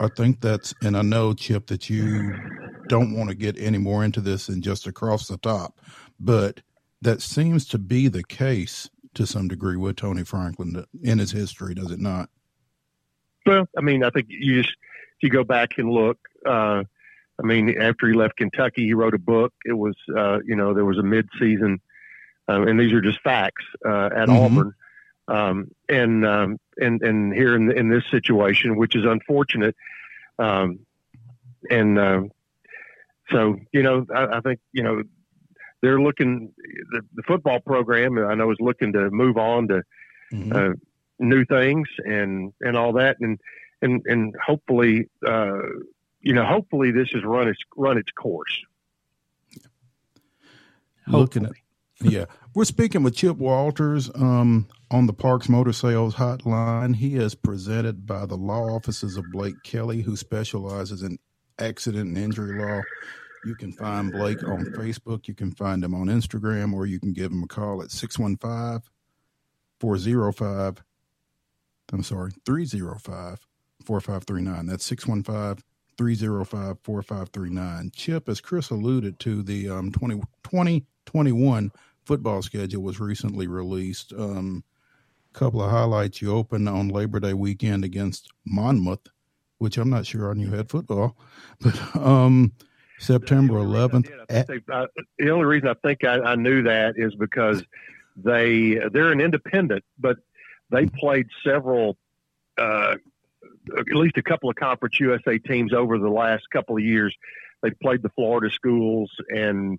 I 0.00 0.08
think 0.16 0.40
that's, 0.40 0.74
and 0.82 0.96
I 0.96 1.02
know, 1.02 1.34
Chip, 1.34 1.66
that 1.68 1.88
you 1.88 2.34
don't 2.88 3.16
want 3.16 3.30
to 3.30 3.34
get 3.36 3.58
any 3.58 3.78
more 3.78 4.04
into 4.04 4.20
this 4.20 4.46
than 4.46 4.60
just 4.60 4.86
across 4.86 5.28
the 5.28 5.38
top, 5.38 5.80
but 6.20 6.60
that 7.02 7.22
seems 7.22 7.66
to 7.68 7.78
be 7.78 8.08
the 8.08 8.24
case 8.24 8.90
to 9.14 9.26
some 9.26 9.48
degree 9.48 9.76
with 9.76 9.96
Tony 9.96 10.24
Franklin 10.24 10.84
in 11.02 11.18
his 11.18 11.32
history, 11.32 11.74
does 11.74 11.90
it 11.90 12.00
not? 12.00 12.28
Well, 13.46 13.68
I 13.78 13.80
mean, 13.80 14.02
I 14.02 14.10
think 14.10 14.26
you 14.28 14.62
just, 14.62 14.74
if 15.16 15.22
you 15.22 15.30
go 15.30 15.44
back 15.44 15.78
and 15.78 15.90
look, 15.90 16.18
uh, 16.44 16.82
I 17.38 17.42
mean, 17.42 17.80
after 17.80 18.08
he 18.08 18.14
left 18.14 18.36
Kentucky, 18.36 18.84
he 18.84 18.94
wrote 18.94 19.14
a 19.14 19.18
book. 19.18 19.52
It 19.64 19.74
was, 19.74 19.94
uh, 20.16 20.38
you 20.44 20.56
know, 20.56 20.74
there 20.74 20.84
was 20.84 20.98
a 20.98 21.02
mid-season, 21.02 21.80
uh, 22.48 22.62
and 22.62 22.78
these 22.78 22.92
are 22.92 23.00
just 23.00 23.20
facts 23.22 23.64
uh, 23.84 24.06
at 24.06 24.28
mm-hmm. 24.28 24.32
Auburn, 24.32 24.74
um, 25.28 25.70
and 25.88 26.26
um, 26.26 26.58
and 26.78 27.02
and 27.02 27.32
here 27.32 27.54
in 27.54 27.70
in 27.72 27.88
this 27.88 28.04
situation, 28.10 28.76
which 28.76 28.96
is 28.96 29.04
unfortunate, 29.04 29.74
um, 30.38 30.80
and 31.70 31.98
uh, 31.98 32.22
so 33.30 33.56
you 33.72 33.82
know, 33.82 34.06
I, 34.14 34.36
I, 34.36 34.40
think 34.40 34.60
you 34.72 34.82
know 34.82 35.02
they're 35.82 36.00
looking 36.00 36.52
the, 36.92 37.02
the, 37.14 37.22
football 37.22 37.60
program. 37.60 38.18
I 38.18 38.34
know 38.34 38.50
is 38.50 38.58
looking 38.60 38.92
to 38.92 39.10
move 39.10 39.36
on 39.36 39.68
to 39.68 39.82
mm-hmm. 40.32 40.52
uh, 40.52 40.74
new 41.18 41.44
things 41.44 41.88
and 42.04 42.52
and 42.60 42.76
all 42.76 42.92
that, 42.94 43.16
and 43.20 43.40
and 43.80 44.02
and 44.06 44.34
hopefully 44.44 45.08
uh, 45.26 45.58
you 46.24 46.32
know, 46.32 46.44
hopefully 46.44 46.90
this 46.90 47.10
has 47.12 47.22
run 47.22 47.48
its 47.48 47.60
run 47.76 47.98
its 47.98 48.10
course. 48.10 48.58
Looking 51.06 51.44
at 51.44 51.52
yeah, 52.00 52.24
we're 52.54 52.64
speaking 52.64 53.02
with 53.02 53.14
Chip 53.14 53.36
Walters 53.36 54.10
um, 54.14 54.68
on 54.90 55.06
the 55.06 55.12
Parks 55.12 55.48
Motor 55.48 55.72
Sales 55.72 56.16
Hotline. 56.16 56.96
He 56.96 57.16
is 57.16 57.34
presented 57.34 58.06
by 58.06 58.26
the 58.26 58.36
law 58.36 58.74
offices 58.74 59.16
of 59.16 59.24
Blake 59.30 59.62
Kelly, 59.62 60.02
who 60.02 60.16
specializes 60.16 61.02
in 61.02 61.18
accident 61.58 62.08
and 62.08 62.18
injury 62.18 62.60
law. 62.60 62.82
You 63.44 63.54
can 63.54 63.72
find 63.72 64.10
Blake 64.10 64.42
on 64.42 64.64
Facebook. 64.76 65.28
You 65.28 65.34
can 65.34 65.52
find 65.52 65.84
him 65.84 65.94
on 65.94 66.06
Instagram, 66.06 66.72
or 66.72 66.86
you 66.86 66.98
can 66.98 67.12
give 67.12 67.30
him 67.30 67.42
a 67.42 67.46
call 67.46 67.82
at 67.82 67.90
615 67.90 68.82
405. 69.80 70.82
I'm 71.92 72.02
sorry, 72.02 72.32
305 72.46 73.38
4539. 73.84 74.66
That's 74.66 74.84
615 74.84 75.62
305 75.96 76.78
4539. 76.82 77.90
Chip, 77.94 78.28
as 78.28 78.40
Chris 78.40 78.70
alluded 78.70 79.18
to, 79.20 79.42
the 79.42 79.68
um, 79.68 79.92
20, 79.92 80.16
2021 80.44 81.72
football 82.04 82.42
schedule 82.42 82.82
was 82.82 83.00
recently 83.00 83.46
released. 83.46 84.12
A 84.12 84.22
um, 84.22 84.64
couple 85.32 85.62
of 85.62 85.70
highlights 85.70 86.22
you 86.22 86.32
opened 86.32 86.68
on 86.68 86.88
Labor 86.88 87.20
Day 87.20 87.34
weekend 87.34 87.84
against 87.84 88.30
Monmouth, 88.44 89.08
which 89.58 89.78
I'm 89.78 89.90
not 89.90 90.06
sure 90.06 90.30
I 90.30 90.34
knew 90.34 90.50
had 90.50 90.70
football, 90.70 91.16
but 91.60 91.96
um, 91.96 92.52
September 92.98 93.54
11th. 93.54 94.10
At- 94.28 94.46
they, 94.46 94.60
uh, 94.72 94.86
the 95.18 95.30
only 95.30 95.44
reason 95.44 95.68
I 95.68 95.74
think 95.86 96.04
I, 96.04 96.20
I 96.20 96.34
knew 96.36 96.62
that 96.62 96.94
is 96.96 97.14
because 97.14 97.62
they 98.16 98.80
they're 98.92 99.10
an 99.10 99.20
independent, 99.20 99.84
but 99.98 100.18
they 100.70 100.86
played 100.86 101.26
several 101.44 101.96
uh, 102.56 102.96
at 103.78 103.86
least 103.94 104.16
a 104.18 104.22
couple 104.22 104.50
of 104.50 104.56
Conference 104.56 104.98
USA 105.00 105.38
teams 105.38 105.72
over 105.72 105.98
the 105.98 106.10
last 106.10 106.44
couple 106.52 106.76
of 106.76 106.82
years. 106.82 107.14
They've 107.62 107.78
played 107.80 108.02
the 108.02 108.10
Florida 108.10 108.52
schools 108.52 109.10
and 109.28 109.78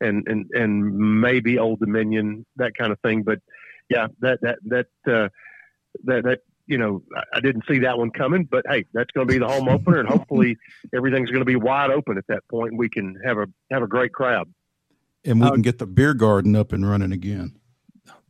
and 0.00 0.26
and 0.28 0.50
and 0.52 1.20
maybe 1.20 1.58
Old 1.58 1.80
Dominion, 1.80 2.46
that 2.56 2.76
kind 2.76 2.92
of 2.92 3.00
thing. 3.00 3.22
But 3.22 3.40
yeah, 3.88 4.08
that 4.20 4.40
that 4.42 4.58
that 4.64 4.86
uh, 5.06 5.28
that 6.04 6.24
that 6.24 6.40
you 6.66 6.78
know, 6.78 7.02
I 7.32 7.40
didn't 7.40 7.64
see 7.68 7.80
that 7.80 7.98
one 7.98 8.10
coming. 8.10 8.44
But 8.44 8.64
hey, 8.68 8.86
that's 8.92 9.10
going 9.10 9.26
to 9.26 9.32
be 9.32 9.38
the 9.38 9.48
home 9.48 9.68
opener, 9.68 10.00
and 10.00 10.08
hopefully 10.08 10.56
everything's 10.94 11.30
going 11.30 11.40
to 11.40 11.46
be 11.46 11.56
wide 11.56 11.90
open 11.90 12.16
at 12.18 12.26
that 12.28 12.46
point. 12.48 12.70
And 12.70 12.78
we 12.78 12.88
can 12.88 13.16
have 13.24 13.38
a 13.38 13.46
have 13.70 13.82
a 13.82 13.86
great 13.86 14.12
crowd, 14.12 14.52
and 15.24 15.40
we 15.40 15.46
uh, 15.46 15.52
can 15.52 15.62
get 15.62 15.78
the 15.78 15.86
beer 15.86 16.14
garden 16.14 16.56
up 16.56 16.72
and 16.72 16.88
running 16.88 17.12
again. 17.12 17.58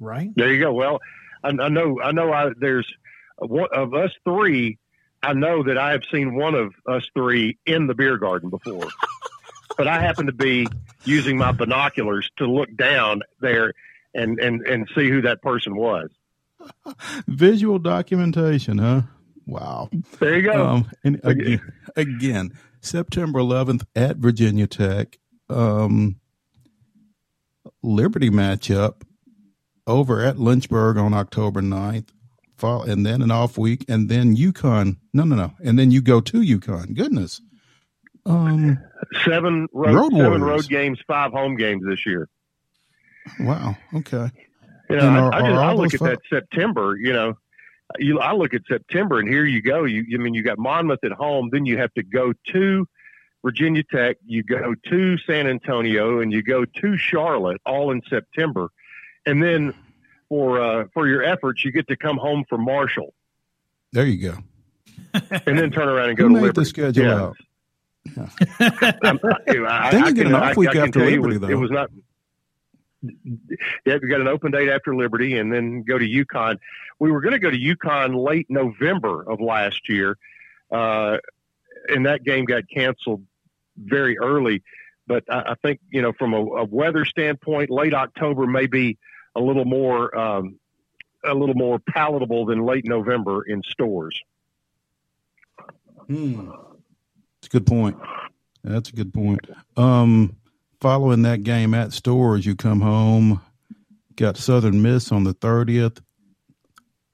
Right 0.00 0.30
there, 0.36 0.52
you 0.52 0.60
go. 0.60 0.72
Well, 0.72 1.00
I, 1.42 1.48
I 1.48 1.68
know 1.68 2.00
I 2.02 2.12
know 2.12 2.32
I, 2.32 2.50
there's 2.58 2.90
one 3.38 3.68
of 3.72 3.94
us 3.94 4.10
three 4.24 4.78
I 5.24 5.32
know 5.32 5.62
that 5.62 5.78
I 5.78 5.92
have 5.92 6.02
seen 6.10 6.34
one 6.34 6.54
of 6.54 6.74
us 6.86 7.08
three 7.14 7.56
in 7.64 7.86
the 7.86 7.94
beer 7.94 8.18
garden 8.18 8.50
before, 8.50 8.88
but 9.78 9.88
I 9.88 9.98
happen 10.00 10.26
to 10.26 10.32
be 10.32 10.66
using 11.04 11.38
my 11.38 11.52
binoculars 11.52 12.30
to 12.36 12.46
look 12.46 12.74
down 12.76 13.22
there 13.40 13.72
and, 14.14 14.38
and, 14.38 14.60
and 14.66 14.88
see 14.94 15.08
who 15.08 15.22
that 15.22 15.40
person 15.40 15.76
was. 15.76 16.10
Visual 17.26 17.78
documentation, 17.78 18.78
huh? 18.78 19.02
Wow. 19.46 19.88
There 20.18 20.36
you 20.36 20.42
go. 20.42 20.66
Um, 20.66 20.90
and 21.02 21.20
again, 21.24 21.72
again, 21.96 22.58
September 22.80 23.38
11th 23.40 23.84
at 23.96 24.18
Virginia 24.18 24.66
Tech, 24.66 25.18
um, 25.48 26.16
Liberty 27.82 28.30
matchup 28.30 29.02
over 29.86 30.22
at 30.22 30.38
Lynchburg 30.38 30.96
on 30.96 31.12
October 31.12 31.60
9th 31.60 32.08
fall, 32.64 32.82
and 32.82 33.04
then 33.04 33.20
an 33.20 33.30
off 33.30 33.58
week, 33.58 33.84
and 33.88 34.08
then 34.08 34.36
UConn. 34.36 34.96
No, 35.12 35.24
no, 35.24 35.36
no, 35.36 35.52
and 35.62 35.78
then 35.78 35.90
you 35.90 36.00
go 36.00 36.20
to 36.20 36.40
UConn. 36.40 36.94
Goodness. 36.94 37.40
Um, 38.26 38.78
seven 39.24 39.68
road, 39.72 39.94
road 39.94 40.12
seven 40.12 40.42
road 40.42 40.66
games, 40.68 40.98
five 41.06 41.32
home 41.32 41.56
games 41.56 41.82
this 41.86 42.06
year. 42.06 42.28
Wow. 43.40 43.76
Okay. 43.94 44.30
You 44.88 44.96
know, 44.96 45.08
are, 45.08 45.34
I, 45.34 45.38
I, 45.38 45.40
just, 45.40 45.60
I 45.60 45.72
look 45.74 45.94
at 45.94 46.00
five? 46.00 46.08
that 46.08 46.18
September. 46.30 46.96
You 46.98 47.12
know, 47.12 47.34
you 47.98 48.18
I 48.18 48.32
look 48.32 48.54
at 48.54 48.62
September, 48.66 49.18
and 49.18 49.28
here 49.28 49.44
you 49.44 49.60
go. 49.60 49.84
You, 49.84 50.06
I 50.14 50.22
mean, 50.22 50.32
you 50.32 50.42
got 50.42 50.58
Monmouth 50.58 51.04
at 51.04 51.12
home, 51.12 51.50
then 51.52 51.66
you 51.66 51.76
have 51.76 51.92
to 51.94 52.02
go 52.02 52.32
to 52.52 52.88
Virginia 53.44 53.82
Tech, 53.92 54.16
you 54.24 54.42
go 54.42 54.74
to 54.88 55.18
San 55.18 55.46
Antonio, 55.46 56.20
and 56.20 56.32
you 56.32 56.42
go 56.42 56.64
to 56.64 56.96
Charlotte, 56.96 57.60
all 57.66 57.90
in 57.90 58.00
September, 58.08 58.70
and 59.26 59.42
then 59.42 59.74
for 60.28 60.60
uh, 60.60 60.84
for 60.94 61.08
your 61.08 61.22
efforts, 61.22 61.64
you 61.64 61.72
get 61.72 61.88
to 61.88 61.96
come 61.96 62.16
home 62.16 62.44
from 62.48 62.64
Marshall. 62.64 63.14
There 63.92 64.06
you 64.06 64.30
go. 64.30 64.38
and 65.46 65.58
then 65.58 65.70
turn 65.70 65.88
around 65.88 66.10
and 66.10 66.18
go 66.18 66.28
Who 66.28 66.34
to 66.34 66.40
Liberty. 66.40 66.60
the 66.60 66.64
schedule 66.64 67.04
yeah. 67.04 67.22
out? 67.22 67.36
Yeah. 69.46 69.66
I, 69.68 69.90
then 69.90 70.06
you 70.06 70.14
get 70.14 70.26
an 70.26 70.34
off 70.34 70.56
week 70.56 70.74
after 70.74 71.00
Liberty, 71.00 71.14
it 71.14 71.20
was, 71.20 71.40
though. 71.40 71.48
It 71.48 71.54
was 71.54 71.70
not. 71.70 71.90
Yeah, 73.86 73.98
we 74.02 74.08
got 74.08 74.20
an 74.20 74.28
open 74.28 74.50
date 74.50 74.68
after 74.68 74.94
Liberty, 74.94 75.38
and 75.38 75.52
then 75.52 75.82
go 75.82 75.98
to 75.98 76.04
UConn. 76.04 76.58
We 76.98 77.10
were 77.10 77.20
going 77.20 77.32
to 77.32 77.38
go 77.38 77.50
to 77.50 77.58
UConn 77.58 78.22
late 78.22 78.46
November 78.50 79.22
of 79.22 79.40
last 79.40 79.88
year, 79.88 80.18
uh, 80.70 81.18
and 81.88 82.06
that 82.06 82.24
game 82.24 82.44
got 82.44 82.64
canceled 82.68 83.24
very 83.76 84.18
early. 84.18 84.62
But 85.06 85.24
I, 85.30 85.52
I 85.52 85.54
think 85.62 85.80
you 85.90 86.02
know, 86.02 86.12
from 86.12 86.34
a, 86.34 86.40
a 86.40 86.64
weather 86.64 87.04
standpoint, 87.04 87.70
late 87.70 87.94
October 87.94 88.46
may 88.46 88.66
be 88.66 88.98
a 89.34 89.40
little 89.40 89.64
more 89.64 90.16
um, 90.16 90.58
a 91.24 91.34
little 91.34 91.54
more 91.54 91.78
palatable 91.78 92.46
than 92.46 92.64
late 92.64 92.86
November 92.86 93.42
in 93.42 93.62
Storrs. 93.62 94.20
Hmm. 96.06 96.50
That's 97.40 97.46
a 97.46 97.50
good 97.50 97.66
point. 97.66 97.96
That's 98.62 98.90
a 98.90 98.92
good 98.92 99.12
point. 99.12 99.40
Um, 99.76 100.36
following 100.80 101.22
that 101.22 101.42
game 101.42 101.74
at 101.74 101.92
Storrs, 101.92 102.46
you 102.46 102.54
come 102.56 102.80
home, 102.80 103.40
got 104.16 104.36
Southern 104.36 104.82
Miss 104.82 105.12
on 105.12 105.24
the 105.24 105.34
30th, 105.34 106.00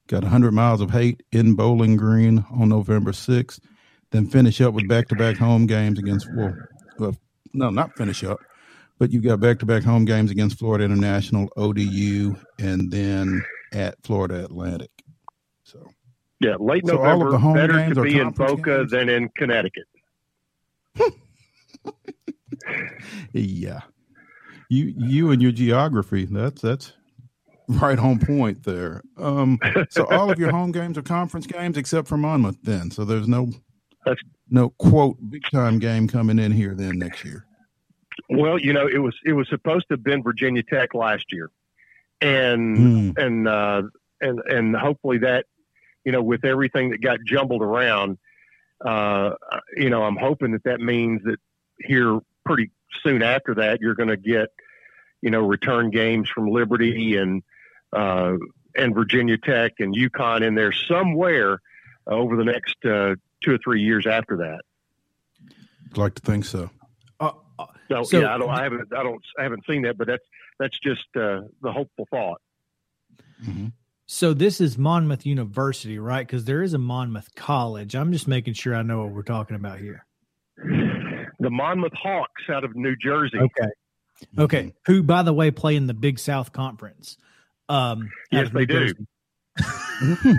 got 0.06 0.22
100 0.22 0.52
miles 0.52 0.80
of 0.80 0.90
hate 0.90 1.22
in 1.32 1.54
Bowling 1.54 1.96
Green 1.96 2.44
on 2.52 2.68
November 2.68 3.12
6th, 3.12 3.60
then 4.10 4.26
finish 4.26 4.60
up 4.60 4.74
with 4.74 4.88
back 4.88 5.08
to 5.08 5.14
back 5.16 5.36
home 5.36 5.66
games 5.66 5.98
against, 5.98 6.28
well, 6.34 6.54
well, 6.98 7.16
no, 7.52 7.70
not 7.70 7.96
finish 7.96 8.22
up, 8.22 8.38
but 9.00 9.10
you've 9.10 9.24
got 9.24 9.40
back 9.40 9.58
to 9.58 9.66
back 9.66 9.82
home 9.82 10.04
games 10.04 10.30
against 10.30 10.58
Florida 10.58 10.84
International, 10.84 11.48
ODU, 11.56 12.36
and 12.60 12.90
then 12.92 13.42
at 13.72 13.96
Florida 14.04 14.44
Atlantic. 14.44 14.90
So 15.64 15.88
Yeah, 16.38 16.54
late 16.60 16.86
So 16.86 16.98
all 16.98 17.04
of 17.04 17.18
November. 17.18 17.30
the 17.32 17.38
home 17.38 17.54
better 17.54 17.72
games 17.72 17.96
to 17.96 18.02
be 18.02 18.18
in 18.18 18.30
Boca 18.30 18.78
games? 18.78 18.90
than 18.92 19.08
in 19.08 19.28
Connecticut. 19.36 19.86
yeah, 23.32 23.80
you 24.68 24.92
you 24.96 25.30
and 25.30 25.40
your 25.42 25.52
geography 25.52 26.26
that's 26.26 26.60
that's 26.62 26.92
right 27.68 27.98
on 27.98 28.18
point 28.18 28.62
there. 28.64 29.02
Um, 29.16 29.58
so 29.90 30.06
all 30.10 30.30
of 30.30 30.38
your 30.38 30.50
home 30.50 30.72
games 30.72 30.98
are 30.98 31.02
conference 31.02 31.46
games 31.46 31.76
except 31.76 32.06
for 32.08 32.16
Monmouth. 32.16 32.58
Then 32.62 32.90
so 32.90 33.04
there's 33.04 33.28
no 33.28 33.46
That's- 34.04 34.22
no 34.50 34.70
quote 34.70 35.16
big 35.30 35.42
time 35.52 35.78
game 35.78 36.08
coming 36.08 36.38
in 36.38 36.52
here 36.52 36.74
then 36.74 36.98
next 36.98 37.24
year. 37.24 37.46
Well, 38.28 38.58
you 38.58 38.72
know, 38.72 38.86
it 38.86 38.98
was 38.98 39.14
it 39.24 39.32
was 39.32 39.48
supposed 39.48 39.88
to 39.88 39.94
have 39.94 40.04
been 40.04 40.22
Virginia 40.22 40.62
Tech 40.62 40.94
last 40.94 41.32
year, 41.32 41.50
and 42.20 42.76
Hmm. 42.76 43.10
and 43.16 43.48
uh, 43.48 43.82
and 44.20 44.40
and 44.40 44.76
hopefully 44.76 45.18
that, 45.18 45.46
you 46.04 46.12
know, 46.12 46.22
with 46.22 46.44
everything 46.44 46.90
that 46.90 47.00
got 47.00 47.18
jumbled 47.26 47.62
around, 47.62 48.18
uh, 48.84 49.30
you 49.76 49.90
know, 49.90 50.02
I'm 50.02 50.16
hoping 50.16 50.52
that 50.52 50.64
that 50.64 50.80
means 50.80 51.22
that 51.24 51.38
here 51.78 52.20
pretty 52.44 52.70
soon 53.02 53.22
after 53.22 53.54
that 53.54 53.80
you're 53.80 53.94
going 53.94 54.08
to 54.08 54.16
get, 54.16 54.48
you 55.22 55.30
know, 55.30 55.40
return 55.40 55.90
games 55.90 56.28
from 56.28 56.48
Liberty 56.48 57.16
and 57.16 57.42
uh, 57.92 58.34
and 58.76 58.94
Virginia 58.94 59.38
Tech 59.38 59.74
and 59.78 59.94
UConn 59.94 60.42
in 60.42 60.54
there 60.54 60.72
somewhere 60.72 61.60
over 62.06 62.36
the 62.36 62.44
next 62.44 62.76
uh, 62.84 63.14
two 63.42 63.54
or 63.54 63.58
three 63.58 63.82
years 63.82 64.06
after 64.06 64.38
that. 64.38 64.60
I'd 65.90 65.98
like 65.98 66.14
to 66.14 66.22
think 66.22 66.44
so. 66.44 66.70
So, 67.90 68.02
So- 68.04 68.20
yeah, 68.20 68.34
I 68.34 68.38
don't, 68.38 68.50
I 68.50 68.62
haven't, 68.62 68.88
I 68.96 69.02
don't, 69.02 69.22
I 69.38 69.42
haven't 69.42 69.64
seen 69.68 69.82
that, 69.82 69.98
but 69.98 70.06
that's 70.06 70.24
that's 70.58 70.78
just 70.80 71.00
uh, 71.16 71.40
the 71.62 71.72
hopeful 71.72 72.06
thought. 72.10 72.40
Mhm. 73.44 73.72
so 74.06 74.34
this 74.34 74.60
is 74.60 74.76
Monmouth 74.76 75.24
University, 75.24 75.98
right? 75.98 76.26
Because 76.26 76.44
there 76.44 76.62
is 76.62 76.74
a 76.74 76.78
Monmouth 76.78 77.34
College. 77.34 77.94
I'm 77.96 78.12
just 78.12 78.28
making 78.28 78.54
sure 78.54 78.74
I 78.74 78.82
know 78.82 79.02
what 79.04 79.12
we're 79.12 79.22
talking 79.22 79.56
about 79.56 79.78
here. 79.78 80.04
The 80.58 81.48
Monmouth 81.50 81.94
Hawks 81.94 82.42
out 82.50 82.64
of 82.64 82.76
New 82.76 82.94
Jersey. 82.96 83.38
Okay. 83.38 83.70
Okay. 84.38 84.74
Who, 84.86 85.02
by 85.02 85.22
the 85.22 85.32
way, 85.32 85.50
play 85.50 85.74
in 85.76 85.86
the 85.86 85.94
Big 85.94 86.18
South 86.18 86.52
Conference. 86.52 87.16
Um, 87.70 88.10
out 88.32 88.44
Yes, 88.44 88.50
they 88.52 88.66
New 88.66 88.92
do. 88.92 89.06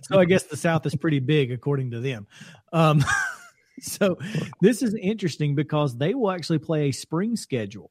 So 0.02 0.18
I 0.18 0.24
guess 0.24 0.44
the 0.44 0.56
South 0.56 0.86
is 0.86 0.94
pretty 0.96 1.18
big 1.20 1.52
according 1.52 1.90
to 1.92 2.00
them. 2.00 2.26
Um, 2.72 3.04
so 3.80 4.18
this 4.60 4.82
is 4.82 4.94
interesting 4.94 5.54
because 5.54 5.96
they 5.96 6.14
will 6.14 6.30
actually 6.30 6.58
play 6.58 6.88
a 6.88 6.92
spring 6.92 7.36
schedule 7.36 7.90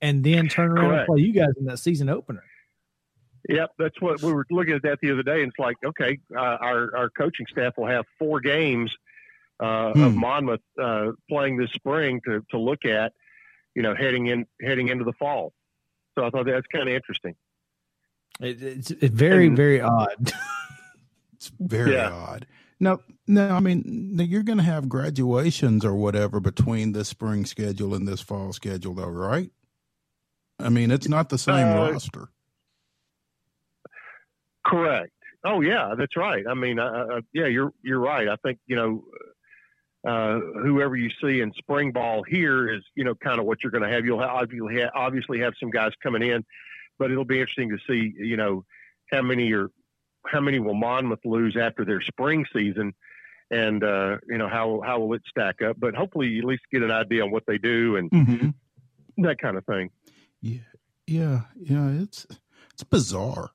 and 0.00 0.22
then 0.24 0.48
turn 0.48 0.72
around 0.72 0.90
Correct. 0.90 1.08
and 1.08 1.16
play 1.16 1.22
you 1.24 1.32
guys 1.32 1.52
in 1.58 1.66
that 1.66 1.78
season 1.78 2.08
opener. 2.08 2.42
Yep, 3.48 3.72
that's 3.78 4.00
what 4.00 4.22
we 4.22 4.32
were 4.32 4.46
looking 4.50 4.72
at 4.74 4.82
that 4.82 4.98
the 5.02 5.10
other 5.12 5.22
day. 5.22 5.42
And 5.42 5.50
it's 5.50 5.58
like, 5.58 5.76
okay, 5.84 6.18
uh, 6.34 6.38
our 6.40 6.96
our 6.96 7.10
coaching 7.10 7.46
staff 7.50 7.74
will 7.76 7.86
have 7.86 8.04
four 8.18 8.40
games 8.40 8.94
uh, 9.62 9.92
of 9.94 10.12
Hmm. 10.12 10.18
Monmouth 10.20 10.60
uh, 10.80 11.12
playing 11.28 11.58
this 11.58 11.70
spring 11.72 12.20
to 12.26 12.42
to 12.50 12.58
look 12.58 12.84
at, 12.86 13.12
you 13.74 13.82
know, 13.82 13.94
heading 13.94 14.28
in 14.28 14.46
heading 14.62 14.88
into 14.88 15.04
the 15.04 15.12
fall. 15.12 15.52
So 16.18 16.24
I 16.24 16.30
thought 16.30 16.46
that's 16.46 16.66
kind 16.68 16.88
of 16.88 16.94
interesting. 16.94 17.34
It, 18.40 18.62
it's, 18.62 18.90
it's 18.90 19.14
very, 19.14 19.46
And- 19.48 19.56
very 19.56 19.80
odd. 19.80 20.32
It's 21.36 21.52
very 21.60 21.92
Yeah. 21.92 22.10
odd. 22.10 22.46
No, 22.80 23.00
no, 23.26 23.48
I 23.48 23.60
mean 23.60 24.16
you're 24.18 24.42
going 24.42 24.58
to 24.58 24.64
have 24.64 24.88
graduations 24.88 25.84
or 25.84 25.94
whatever 25.94 26.40
between 26.40 26.92
this 26.92 27.08
spring 27.08 27.44
schedule 27.46 27.94
and 27.94 28.06
this 28.06 28.20
fall 28.20 28.52
schedule, 28.52 28.94
though, 28.94 29.08
right? 29.08 29.50
I 30.58 30.68
mean, 30.68 30.90
it's 30.90 31.08
not 31.08 31.28
the 31.28 31.38
same 31.38 31.66
Uh, 31.66 31.90
roster. 31.90 32.28
Correct. 34.66 35.12
Oh 35.44 35.60
yeah, 35.60 35.94
that's 35.96 36.16
right. 36.16 36.44
I 36.48 36.54
mean, 36.54 36.78
uh, 36.78 37.20
yeah, 37.32 37.46
you're 37.46 37.72
you're 37.82 38.00
right. 38.00 38.28
I 38.28 38.36
think 38.36 38.58
you 38.66 38.76
know, 38.76 39.04
uh, 40.06 40.40
whoever 40.62 40.96
you 40.96 41.10
see 41.22 41.40
in 41.40 41.52
spring 41.54 41.92
ball 41.92 42.22
here 42.22 42.70
is 42.72 42.82
you 42.94 43.04
know 43.04 43.14
kind 43.14 43.38
of 43.38 43.44
what 43.44 43.58
you're 43.62 43.70
going 43.70 43.82
to 43.82 43.90
have. 43.90 44.06
You'll 44.06 44.20
have, 44.20 44.30
obviously 44.30 44.80
have, 44.80 44.90
obviously 44.94 45.40
have 45.40 45.52
some 45.60 45.70
guys 45.70 45.92
coming 46.02 46.22
in, 46.22 46.44
but 46.98 47.10
it'll 47.10 47.26
be 47.26 47.40
interesting 47.40 47.68
to 47.70 47.78
see 47.86 48.14
you 48.16 48.38
know 48.38 48.64
how 49.12 49.20
many 49.20 49.52
are 49.52 49.70
how 50.26 50.40
many 50.40 50.58
will 50.58 50.74
Monmouth 50.74 51.20
lose 51.24 51.56
after 51.56 51.84
their 51.84 52.00
spring 52.00 52.44
season, 52.52 52.94
and 53.50 53.82
uh, 53.84 54.18
you 54.28 54.38
know 54.38 54.48
how 54.48 54.82
how 54.84 55.00
will 55.00 55.14
it 55.14 55.22
stack 55.28 55.62
up. 55.62 55.76
But 55.78 55.94
hopefully, 55.94 56.28
you 56.28 56.40
at 56.40 56.44
least 56.44 56.62
get 56.72 56.82
an 56.82 56.90
idea 56.90 57.22
on 57.24 57.30
what 57.30 57.44
they 57.46 57.58
do 57.58 57.96
and 57.96 58.10
Mm-hmm. 58.10 59.22
that 59.22 59.38
kind 59.38 59.56
of 59.56 59.64
thing. 59.66 59.90
Yeah, 60.40 60.58
yeah, 61.06 61.40
yeah. 61.60 61.88
It's 62.02 62.26
it's 62.72 62.84
bizarre. 62.84 63.50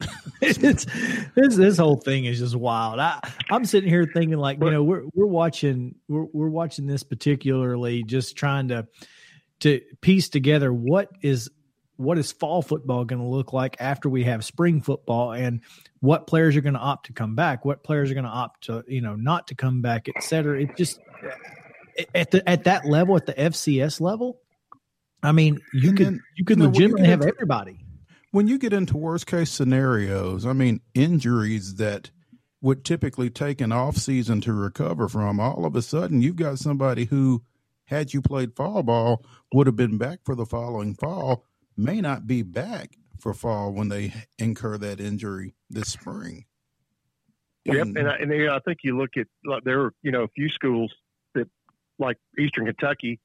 it's 0.40 0.86
this 1.34 1.56
this 1.56 1.78
whole 1.78 1.96
thing 1.96 2.24
is 2.24 2.38
just 2.38 2.54
wild. 2.54 3.00
I 3.00 3.18
I'm 3.50 3.64
sitting 3.64 3.90
here 3.90 4.06
thinking 4.12 4.38
like 4.38 4.58
you 4.62 4.70
know 4.70 4.84
we're 4.84 5.02
we're 5.14 5.26
watching 5.26 5.96
we're 6.08 6.26
we're 6.32 6.48
watching 6.48 6.86
this 6.86 7.02
particularly 7.02 8.04
just 8.04 8.36
trying 8.36 8.68
to 8.68 8.86
to 9.60 9.80
piece 10.00 10.28
together 10.28 10.72
what 10.72 11.10
is 11.22 11.50
what 12.00 12.18
is 12.18 12.32
fall 12.32 12.62
football 12.62 13.04
going 13.04 13.20
to 13.20 13.28
look 13.28 13.52
like 13.52 13.76
after 13.78 14.08
we 14.08 14.24
have 14.24 14.44
spring 14.44 14.80
football 14.80 15.32
and 15.32 15.60
what 16.00 16.26
players 16.26 16.56
are 16.56 16.60
going 16.62 16.74
to 16.74 16.80
opt 16.80 17.06
to 17.06 17.12
come 17.12 17.34
back 17.34 17.64
what 17.64 17.84
players 17.84 18.10
are 18.10 18.14
going 18.14 18.24
to 18.24 18.30
opt 18.30 18.64
to 18.64 18.82
you 18.88 19.00
know 19.00 19.14
not 19.16 19.46
to 19.46 19.54
come 19.54 19.82
back 19.82 20.08
et 20.08 20.22
cetera. 20.22 20.62
It 20.62 20.76
just 20.76 20.98
eh, 21.98 22.04
at 22.14 22.30
the 22.30 22.48
at 22.48 22.64
that 22.64 22.86
level 22.86 23.16
at 23.16 23.26
the 23.26 23.34
fcs 23.34 24.00
level 24.00 24.40
i 25.22 25.30
mean 25.32 25.60
you 25.74 25.90
And 25.90 25.98
could 25.98 26.06
then, 26.06 26.20
you 26.36 26.44
could 26.44 26.58
you 26.58 26.64
know, 26.64 26.70
when 26.70 26.74
you 26.74 26.88
legitimately 26.88 27.08
have 27.08 27.20
into- 27.20 27.34
everybody. 27.34 27.84
when 28.32 28.46
you 28.48 28.58
get 28.58 28.72
into 28.72 28.96
worst 28.96 29.26
case 29.26 29.50
scenarios, 29.50 30.46
I 30.46 30.52
mean, 30.54 30.80
injuries 30.94 31.74
that 31.76 32.10
would 32.62 32.84
typically 32.84 33.28
take 33.30 33.60
an 33.60 33.72
off 33.72 33.96
season 33.96 34.40
to 34.42 34.52
recover 34.52 35.08
from, 35.08 35.40
all 35.40 35.64
of 35.66 35.74
a 35.76 35.82
sudden 35.82 36.22
you've 36.22 36.36
got 36.36 36.58
somebody 36.58 37.06
who, 37.06 37.42
had 37.84 38.12
you 38.14 38.22
played 38.22 38.54
fall 38.54 38.82
ball, 38.82 39.24
would 39.52 39.66
have 39.66 39.76
been 39.76 39.98
back 39.98 40.20
for 40.24 40.34
the 40.34 40.46
following 40.46 40.94
fall, 40.94 41.44
may 41.80 42.00
not 42.00 42.26
be 42.26 42.42
back 42.42 42.96
for 43.18 43.34
fall 43.34 43.72
when 43.72 43.88
they 43.88 44.12
incur 44.38 44.78
that 44.78 45.00
injury 45.00 45.54
this 45.68 45.88
spring. 45.88 46.44
Yep, 47.64 47.88
and 47.96 48.08
I, 48.08 48.16
and 48.16 48.50
I 48.50 48.58
think 48.60 48.78
you 48.82 48.96
look 48.96 49.16
at 49.16 49.26
like, 49.44 49.64
there 49.64 49.82
are 49.82 49.94
you 50.02 50.10
know 50.10 50.22
a 50.22 50.28
few 50.28 50.48
schools 50.48 50.92
that 51.34 51.48
like 51.98 52.16
Eastern 52.38 52.66
Kentucky 52.66 53.20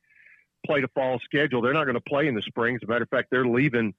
played 0.66 0.84
a 0.84 0.90
fall 0.90 1.20
schedule. 1.24 1.62
They're 1.62 1.74
not 1.74 1.86
going 1.86 1.96
to 1.96 2.02
play 2.02 2.28
in 2.28 2.36
the 2.36 2.42
spring. 2.42 2.76
As 2.76 2.82
a 2.84 2.88
matter 2.88 3.04
of 3.04 3.10
fact, 3.10 3.30
they're 3.32 3.48
leaving. 3.48 3.94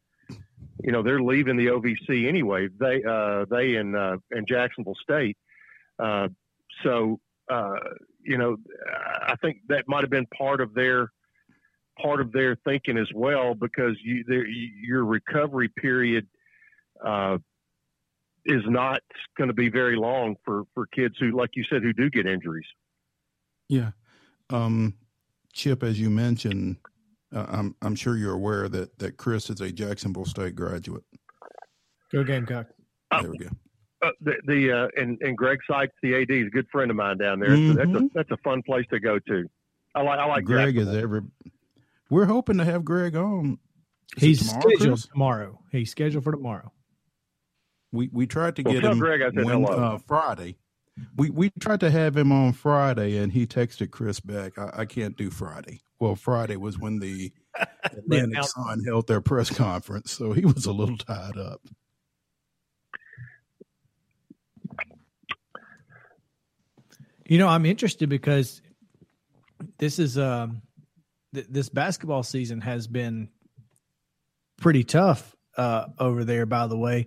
You 0.82 0.92
know, 0.92 1.02
they're 1.02 1.22
leaving 1.22 1.56
the 1.56 1.68
OVC 1.68 2.28
anyway. 2.28 2.68
They 2.68 3.02
uh, 3.02 3.46
they 3.50 3.76
and 3.76 3.96
uh, 3.96 4.18
and 4.30 4.46
Jacksonville 4.46 4.96
State. 5.00 5.38
Uh, 5.98 6.28
so 6.82 7.18
uh, 7.48 7.76
you 8.22 8.36
know, 8.36 8.56
I 9.22 9.36
think 9.40 9.58
that 9.68 9.84
might 9.88 10.02
have 10.02 10.10
been 10.10 10.26
part 10.26 10.60
of 10.60 10.74
their 10.74 11.10
part 12.00 12.20
of 12.20 12.32
their 12.32 12.56
thinking 12.64 12.96
as 12.98 13.08
well 13.14 13.54
because 13.54 13.96
you 14.02 14.24
your 14.80 15.04
recovery 15.04 15.68
period. 15.68 16.26
Uh, 17.04 17.38
is 18.48 18.62
not 18.68 19.00
going 19.36 19.48
to 19.48 19.54
be 19.54 19.68
very 19.68 19.96
long 19.96 20.36
for 20.44 20.62
for 20.72 20.86
kids 20.86 21.16
who, 21.18 21.32
like 21.36 21.50
you 21.56 21.64
said, 21.64 21.82
who 21.82 21.92
do 21.92 22.08
get 22.08 22.26
injuries. 22.26 22.64
Yeah. 23.68 23.90
Um, 24.50 24.94
Chip, 25.52 25.82
as 25.82 25.98
you 25.98 26.10
mentioned, 26.10 26.76
uh, 27.34 27.44
I'm 27.48 27.74
I'm 27.82 27.96
sure 27.96 28.16
you're 28.16 28.34
aware 28.34 28.68
that 28.68 29.00
that 29.00 29.16
Chris 29.16 29.50
is 29.50 29.60
a 29.60 29.72
Jacksonville 29.72 30.26
State 30.26 30.54
graduate. 30.54 31.02
go 32.12 32.22
gamecock 32.22 32.68
Oh. 33.10 33.22
There 33.22 33.30
we 33.32 33.38
go. 33.38 33.48
Uh, 34.02 34.10
the 34.20 34.34
the 34.46 34.72
uh, 34.72 34.88
and 34.96 35.18
and 35.22 35.36
Greg 35.36 35.58
Seitz, 35.68 35.92
the 36.02 36.14
AD, 36.14 36.30
is 36.30 36.46
a 36.46 36.50
good 36.50 36.68
friend 36.70 36.88
of 36.90 36.96
mine 36.96 37.18
down 37.18 37.40
there. 37.40 37.56
So 37.56 37.72
that's 37.72 37.90
a 37.90 37.92
Mhm. 37.94 38.10
that's 38.14 38.30
a 38.30 38.36
fun 38.44 38.62
place 38.62 38.86
to 38.90 39.00
go 39.00 39.18
to. 39.18 39.44
I 39.96 40.02
like 40.02 40.20
I 40.20 40.26
like 40.26 40.44
Greg 40.44 40.76
is 40.76 40.84
Jacksonville. 40.84 41.02
every. 41.02 41.20
We're 42.10 42.26
hoping 42.26 42.58
to 42.58 42.64
have 42.64 42.84
Greg 42.84 43.16
on. 43.16 43.58
Is 44.16 44.22
He's 44.22 44.38
tomorrow, 44.48 44.60
scheduled 44.60 44.88
Chris? 44.98 45.06
tomorrow. 45.06 45.60
He's 45.72 45.90
scheduled 45.90 46.24
for 46.24 46.32
tomorrow. 46.32 46.72
We 47.92 48.08
we 48.12 48.26
tried 48.26 48.56
to 48.56 48.62
Well, 48.62 48.74
get 48.74 48.84
him 48.84 48.98
Greg 48.98 49.20
when, 49.34 49.64
uh, 49.64 49.98
Friday. 50.06 50.56
We 51.16 51.30
we 51.30 51.50
tried 51.60 51.80
to 51.80 51.90
have 51.90 52.16
him 52.16 52.32
on 52.32 52.52
Friday, 52.52 53.18
and 53.18 53.32
he 53.32 53.46
texted 53.46 53.90
Chris 53.90 54.20
back. 54.20 54.58
I, 54.58 54.70
I 54.78 54.84
can't 54.86 55.16
do 55.16 55.30
Friday. 55.30 55.80
Well, 55.98 56.14
Friday 56.14 56.56
was 56.56 56.78
when 56.78 56.98
the 56.98 57.32
Atlantic 57.84 58.44
Sun 58.44 58.84
held 58.84 59.06
their 59.06 59.20
press 59.20 59.50
conference, 59.50 60.12
so 60.12 60.32
he 60.32 60.44
was 60.44 60.66
a 60.66 60.72
little 60.72 60.96
tied 60.96 61.36
up. 61.36 61.60
You 67.26 67.38
know, 67.38 67.48
I'm 67.48 67.66
interested 67.66 68.08
because 68.08 68.62
this 69.78 69.98
is 69.98 70.16
um 70.16 70.62
th- 71.36 71.46
this 71.48 71.68
basketball 71.68 72.22
season 72.22 72.60
has 72.60 72.86
been 72.86 73.28
pretty 74.58 74.82
tough 74.82 75.36
uh 75.56 75.86
over 75.98 76.24
there 76.24 76.46
by 76.46 76.66
the 76.66 76.76
way 76.76 77.06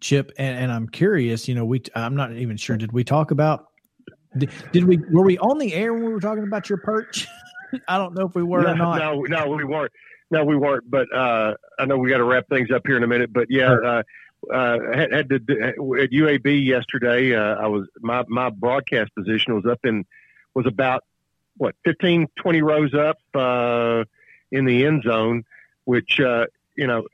chip 0.00 0.32
and, 0.38 0.58
and 0.58 0.72
i'm 0.72 0.88
curious 0.88 1.48
you 1.48 1.54
know 1.54 1.64
we 1.64 1.82
i'm 1.94 2.14
not 2.14 2.32
even 2.32 2.56
sure 2.56 2.76
did 2.76 2.92
we 2.92 3.04
talk 3.04 3.30
about 3.30 3.66
did, 4.38 4.50
did 4.72 4.84
we 4.84 4.98
were 5.10 5.24
we 5.24 5.38
on 5.38 5.58
the 5.58 5.74
air 5.74 5.92
when 5.92 6.04
we 6.04 6.12
were 6.12 6.20
talking 6.20 6.44
about 6.44 6.68
your 6.68 6.78
perch 6.78 7.26
i 7.88 7.98
don't 7.98 8.14
know 8.14 8.26
if 8.26 8.34
we 8.34 8.42
were 8.42 8.62
no, 8.62 8.70
or 8.70 8.76
not 8.76 8.98
no, 8.98 9.22
no, 9.22 9.48
we 9.48 9.64
weren't. 9.64 9.92
No, 10.30 10.44
we 10.44 10.56
weren't. 10.56 10.90
But 10.90 11.14
uh, 11.14 11.54
I 11.78 11.84
know 11.84 11.96
we 11.98 12.10
got 12.10 12.18
to 12.18 12.24
wrap 12.24 12.48
things 12.48 12.70
up 12.70 12.82
here 12.86 12.96
in 12.96 13.02
a 13.02 13.06
minute. 13.06 13.32
But 13.32 13.46
yeah, 13.50 13.72
uh, 13.72 14.02
uh, 14.52 14.78
had, 14.92 15.12
had 15.12 15.28
to 15.28 15.36
at 15.36 16.10
UAB 16.10 16.64
yesterday. 16.64 17.34
Uh, 17.34 17.56
I 17.56 17.66
was 17.66 17.86
my 18.00 18.24
my 18.28 18.50
broadcast 18.50 19.14
position 19.14 19.54
was 19.54 19.66
up 19.66 19.80
in 19.84 20.04
was 20.54 20.66
about 20.66 21.04
what 21.56 21.74
15, 21.84 22.28
20 22.36 22.62
rows 22.62 22.94
up 22.94 23.18
uh, 23.34 24.04
in 24.50 24.64
the 24.64 24.84
end 24.84 25.02
zone, 25.02 25.44
which 25.84 26.20
uh, 26.20 26.46
you 26.76 26.86
know. 26.86 27.06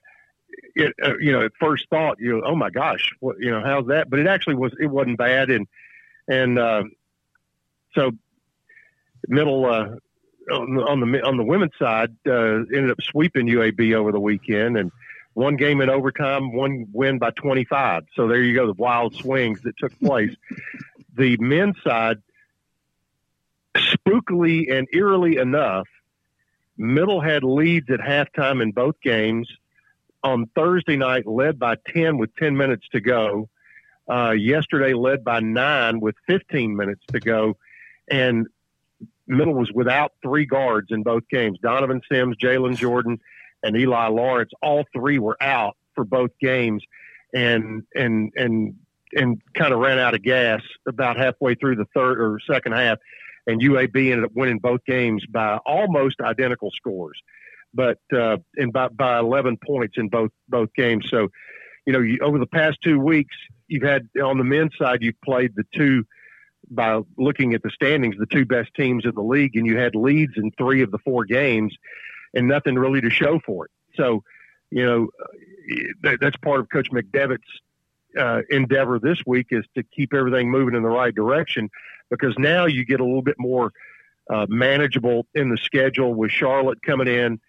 It, 0.76 0.94
uh, 1.02 1.16
you 1.18 1.32
know, 1.32 1.42
at 1.42 1.52
first 1.58 1.88
thought, 1.90 2.18
you 2.20 2.32
know, 2.32 2.42
oh 2.46 2.54
my 2.54 2.70
gosh, 2.70 3.10
what, 3.18 3.40
you 3.40 3.50
know, 3.50 3.60
how's 3.60 3.88
that? 3.88 4.08
But 4.08 4.20
it 4.20 4.28
actually 4.28 4.54
was, 4.54 4.72
it 4.78 4.86
wasn't 4.86 5.18
bad. 5.18 5.50
And, 5.50 5.66
and, 6.28 6.58
uh, 6.58 6.84
so 7.92 8.12
middle, 9.26 9.66
uh, 9.66 9.88
on 10.52 10.74
the, 10.74 10.82
on 10.86 11.00
the, 11.00 11.26
on 11.26 11.36
the 11.36 11.42
women's 11.42 11.72
side, 11.76 12.14
uh, 12.24 12.30
ended 12.32 12.90
up 12.90 13.02
sweeping 13.02 13.46
UAB 13.46 13.94
over 13.94 14.12
the 14.12 14.20
weekend 14.20 14.76
and, 14.76 14.92
one 15.34 15.56
game 15.56 15.80
in 15.80 15.88
overtime, 15.88 16.52
one 16.52 16.86
win 16.92 17.18
by 17.18 17.30
25. 17.30 18.04
So 18.14 18.26
there 18.26 18.42
you 18.42 18.54
go, 18.54 18.66
the 18.66 18.74
wild 18.74 19.14
swings 19.14 19.60
that 19.62 19.76
took 19.78 19.98
place. 20.00 20.34
the 21.16 21.36
men's 21.38 21.76
side, 21.82 22.22
spookily 24.06 24.72
and 24.72 24.88
eerily 24.92 25.36
enough, 25.36 25.86
Middle 26.76 27.20
had 27.20 27.44
leads 27.44 27.90
at 27.90 28.00
halftime 28.00 28.62
in 28.62 28.72
both 28.72 29.00
games. 29.02 29.48
On 30.22 30.46
Thursday 30.54 30.96
night, 30.96 31.26
led 31.26 31.58
by 31.58 31.76
10 31.94 32.18
with 32.18 32.34
10 32.36 32.56
minutes 32.56 32.86
to 32.92 33.00
go. 33.00 33.48
Uh, 34.10 34.32
yesterday, 34.32 34.92
led 34.92 35.24
by 35.24 35.40
nine 35.40 36.00
with 36.00 36.14
15 36.26 36.76
minutes 36.76 37.02
to 37.12 37.20
go. 37.20 37.56
And 38.10 38.46
Middle 39.26 39.54
was 39.54 39.70
without 39.72 40.12
three 40.22 40.44
guards 40.44 40.88
in 40.90 41.02
both 41.02 41.22
games 41.30 41.58
Donovan 41.62 42.02
Sims, 42.10 42.36
Jalen 42.36 42.76
Jordan, 42.76 43.20
and 43.62 43.76
Eli 43.76 44.08
Lawrence. 44.08 44.50
All 44.60 44.84
three 44.92 45.18
were 45.18 45.36
out 45.40 45.76
for 45.94 46.04
both 46.04 46.30
games, 46.40 46.82
and 47.32 47.84
and 47.94 48.32
and 48.36 48.74
and 49.12 49.40
kind 49.54 49.72
of 49.72 49.78
ran 49.78 49.98
out 49.98 50.14
of 50.14 50.22
gas 50.22 50.60
about 50.86 51.16
halfway 51.16 51.54
through 51.54 51.76
the 51.76 51.86
third 51.94 52.20
or 52.20 52.40
second 52.50 52.72
half, 52.72 52.98
and 53.46 53.60
UAB 53.60 54.10
ended 54.10 54.24
up 54.24 54.32
winning 54.34 54.58
both 54.58 54.84
games 54.86 55.24
by 55.26 55.58
almost 55.66 56.20
identical 56.20 56.70
scores, 56.70 57.20
but 57.74 57.98
uh, 58.14 58.38
and 58.56 58.72
by 58.72 58.88
by 58.88 59.18
11 59.18 59.58
points 59.64 59.96
in 59.96 60.08
both 60.08 60.30
both 60.48 60.72
games. 60.74 61.06
So, 61.08 61.28
you 61.86 61.92
know, 61.92 62.00
you, 62.00 62.18
over 62.22 62.38
the 62.38 62.46
past 62.46 62.78
two 62.82 63.00
weeks, 63.00 63.34
you've 63.68 63.82
had 63.82 64.08
on 64.22 64.38
the 64.38 64.44
men's 64.44 64.76
side, 64.78 65.02
you've 65.02 65.20
played 65.24 65.54
the 65.54 65.64
two. 65.74 66.04
By 66.72 67.00
looking 67.16 67.54
at 67.54 67.62
the 67.64 67.70
standings, 67.70 68.16
the 68.16 68.26
two 68.26 68.44
best 68.44 68.72
teams 68.74 69.04
in 69.04 69.12
the 69.14 69.22
league, 69.22 69.56
and 69.56 69.66
you 69.66 69.76
had 69.76 69.96
leads 69.96 70.34
in 70.36 70.52
three 70.52 70.82
of 70.82 70.92
the 70.92 70.98
four 70.98 71.24
games, 71.24 71.74
and 72.34 72.46
nothing 72.46 72.76
really 72.76 73.00
to 73.00 73.10
show 73.10 73.40
for 73.44 73.64
it. 73.64 73.70
So, 73.96 74.22
you 74.70 74.84
know, 74.84 75.08
that, 76.02 76.20
that's 76.20 76.36
part 76.36 76.60
of 76.60 76.68
Coach 76.70 76.90
McDevitt's 76.92 77.42
uh, 78.18 78.42
endeavor 78.50 78.98
this 78.98 79.18
week 79.26 79.48
is 79.50 79.64
to 79.76 79.82
keep 79.82 80.12
everything 80.14 80.50
moving 80.50 80.74
in 80.74 80.82
the 80.82 80.88
right 80.88 81.14
direction 81.14 81.70
because 82.10 82.34
now 82.38 82.66
you 82.66 82.84
get 82.84 83.00
a 83.00 83.04
little 83.04 83.22
bit 83.22 83.36
more 83.38 83.72
uh, 84.28 84.46
manageable 84.48 85.26
in 85.34 85.48
the 85.48 85.56
schedule 85.56 86.14
with 86.14 86.30
Charlotte 86.30 86.82
coming 86.82 87.08
in, 87.08 87.40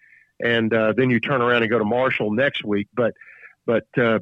and 0.42 0.72
uh, 0.72 0.92
then 0.96 1.10
you 1.10 1.20
turn 1.20 1.40
around 1.40 1.62
and 1.62 1.70
go 1.70 1.78
to 1.78 1.84
Marshall 1.84 2.32
next 2.32 2.64
week. 2.64 2.88
But, 2.94 3.14
but 3.66 3.86
uh, 3.96 4.18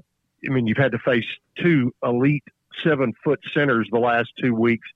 I 0.47 0.51
mean, 0.51 0.67
you've 0.67 0.77
had 0.77 0.93
to 0.93 0.99
face 0.99 1.27
two 1.57 1.95
elite 2.03 2.45
seven 2.83 3.13
foot 3.25 3.41
centers 3.53 3.89
the 3.91 3.99
last 3.99 4.31
two 4.41 4.55
weeks, 4.55 4.89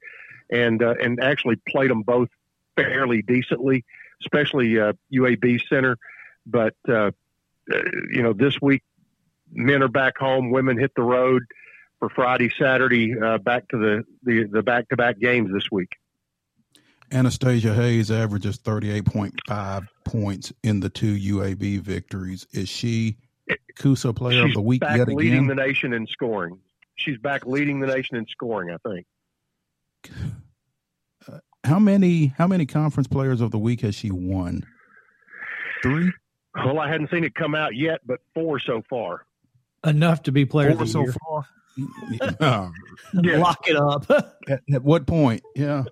and 0.51 0.83
uh, 0.83 0.95
and 1.03 1.21
actually 1.21 1.57
played 1.69 1.91
them 1.91 2.03
both 2.03 2.29
fairly 2.77 3.23
decently 3.23 3.85
especially 4.25 4.79
uh, 4.79 4.93
UAB 5.13 5.61
Center. 5.69 5.99
But 6.47 6.75
uh, 6.89 7.11
you 8.11 8.23
know, 8.23 8.33
this 8.33 8.61
week 8.61 8.83
men 9.53 9.83
are 9.83 9.89
back 9.89 10.19
home, 10.19 10.51
women 10.51 10.79
hit 10.79 10.93
the 10.95 11.03
road 11.03 11.43
for 11.99 12.09
Friday, 12.11 12.51
Saturday, 12.59 13.19
uh, 13.19 13.39
back 13.39 13.69
to 13.69 13.79
the 13.79 14.05
the 14.23 14.45
the 14.51 14.63
back 14.63 14.89
to 14.91 14.97
back 14.97 15.19
games 15.19 15.53
this 15.53 15.71
week. 15.71 15.97
Anastasia 17.13 17.73
Hayes 17.75 18.11
averages 18.11 18.59
38.5 18.59 19.87
points 20.05 20.53
in 20.63 20.81
the 20.81 20.89
two 20.89 21.15
UAB 21.15 21.81
victories. 21.81 22.47
Is 22.53 22.69
she 22.69 23.17
CUSA 23.77 24.15
player 24.17 24.43
She's 24.43 24.51
of 24.51 24.55
the 24.55 24.63
week 24.63 24.81
back 24.81 24.99
yet 24.99 25.09
leading 25.09 25.47
the 25.47 25.55
nation 25.55 25.93
in 25.93 26.07
scoring. 26.07 26.59
She's 26.97 27.19
back 27.19 27.47
leading 27.47 27.81
the 27.81 27.87
nation 27.87 28.17
in 28.17 28.27
scoring, 28.27 28.71
I 28.71 28.89
think. 28.89 29.07
how 31.65 31.79
many 31.79 32.27
how 32.39 32.47
many 32.47 32.67
conference 32.67 33.07
players 33.07 33.41
of 33.41 33.51
the 33.51 33.59
week 33.59 33.83
has 33.83 33.95
she 33.95 34.11
won? 34.11 34.67
Three? 35.83 36.13
Well, 36.55 36.79
I 36.79 36.89
hadn't 36.89 37.11
seen 37.11 37.25
it 37.25 37.35
come 37.35 37.55
out 37.55 37.75
yet, 37.75 38.01
but 38.07 38.21
four 38.33 38.59
so 38.61 38.83
far. 38.89 39.27
Enough 39.85 40.23
to 40.25 40.33
be 40.33 40.45
player 40.47 40.73
Four 40.73 40.73
of 40.73 40.79
the 40.79 40.85
week 40.85 40.93
so 40.93 41.01
year. 41.03 41.15
far. 41.29 41.47
Yeah. 41.77 42.71
Yeah. 43.23 43.39
Lock 43.39 43.69
it 43.69 43.77
up. 43.77 44.11
at, 44.49 44.63
at 44.73 44.83
what 44.83 45.07
point? 45.07 45.43
Yeah. 45.55 45.85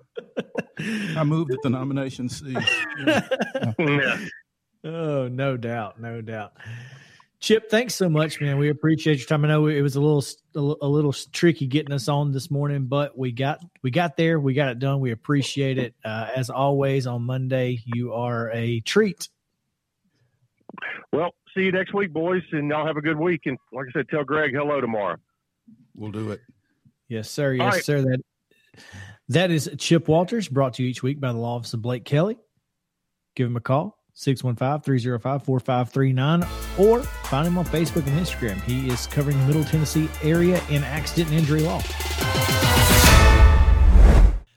I 1.15 1.23
moved 1.23 1.51
that 1.51 1.61
the 1.61 1.69
nomination 1.69 2.27
cease. 2.27 2.57
Yeah. 3.05 3.73
Yeah. 3.79 4.25
Oh, 4.83 5.27
no 5.27 5.55
doubt, 5.55 6.01
no 6.01 6.21
doubt. 6.21 6.53
Chip, 7.39 7.69
thanks 7.69 7.93
so 7.93 8.09
much, 8.09 8.39
man. 8.39 8.57
We 8.57 8.69
appreciate 8.69 9.17
your 9.17 9.27
time. 9.27 9.43
I 9.43 9.49
know 9.49 9.67
it 9.67 9.81
was 9.81 9.95
a 9.95 10.01
little 10.01 10.23
a 10.55 10.87
little 10.87 11.11
tricky 11.11 11.67
getting 11.67 11.93
us 11.93 12.07
on 12.07 12.31
this 12.31 12.49
morning, 12.49 12.85
but 12.85 13.17
we 13.17 13.33
got 13.33 13.59
we 13.81 13.91
got 13.91 14.15
there. 14.15 14.39
We 14.39 14.53
got 14.53 14.69
it 14.69 14.79
done. 14.79 15.01
We 15.01 15.11
appreciate 15.11 15.77
it. 15.77 15.93
Uh, 16.05 16.29
as 16.33 16.49
always, 16.49 17.05
on 17.05 17.23
Monday, 17.23 17.83
you 17.85 18.13
are 18.13 18.49
a 18.51 18.79
treat. 18.79 19.27
Well, 21.11 21.31
see 21.53 21.63
you 21.63 21.71
next 21.71 21.93
week, 21.93 22.13
boys, 22.13 22.43
and 22.53 22.69
y'all 22.69 22.87
have 22.87 22.97
a 22.97 23.01
good 23.01 23.19
week. 23.19 23.41
And 23.45 23.57
like 23.71 23.87
I 23.89 23.91
said, 23.91 24.09
tell 24.09 24.23
Greg 24.23 24.53
hello 24.53 24.79
tomorrow. 24.79 25.17
We'll 25.95 26.11
do 26.11 26.31
it. 26.31 26.41
Yes, 27.07 27.29
sir. 27.29 27.53
Yes, 27.53 27.73
right. 27.73 27.83
sir. 27.83 28.01
That 28.01 28.19
that 29.29 29.51
is 29.51 29.69
Chip 29.77 30.07
Walters, 30.07 30.47
brought 30.47 30.73
to 30.75 30.83
you 30.83 30.89
each 30.89 31.03
week 31.03 31.19
by 31.19 31.31
the 31.31 31.37
law 31.37 31.57
office 31.57 31.73
of 31.73 31.81
Blake 31.81 32.05
Kelly. 32.05 32.37
Give 33.35 33.47
him 33.47 33.55
a 33.55 33.61
call, 33.61 33.97
615-305-4539, 34.15 36.79
or 36.79 37.01
find 37.01 37.47
him 37.47 37.57
on 37.57 37.65
Facebook 37.65 38.05
and 38.07 38.19
Instagram. 38.19 38.61
He 38.63 38.89
is 38.89 39.07
covering 39.07 39.39
the 39.39 39.47
Middle 39.47 39.63
Tennessee 39.63 40.09
area 40.23 40.61
in 40.69 40.83
accident 40.83 41.29
and 41.29 41.39
injury 41.39 41.61
law. 41.61 41.81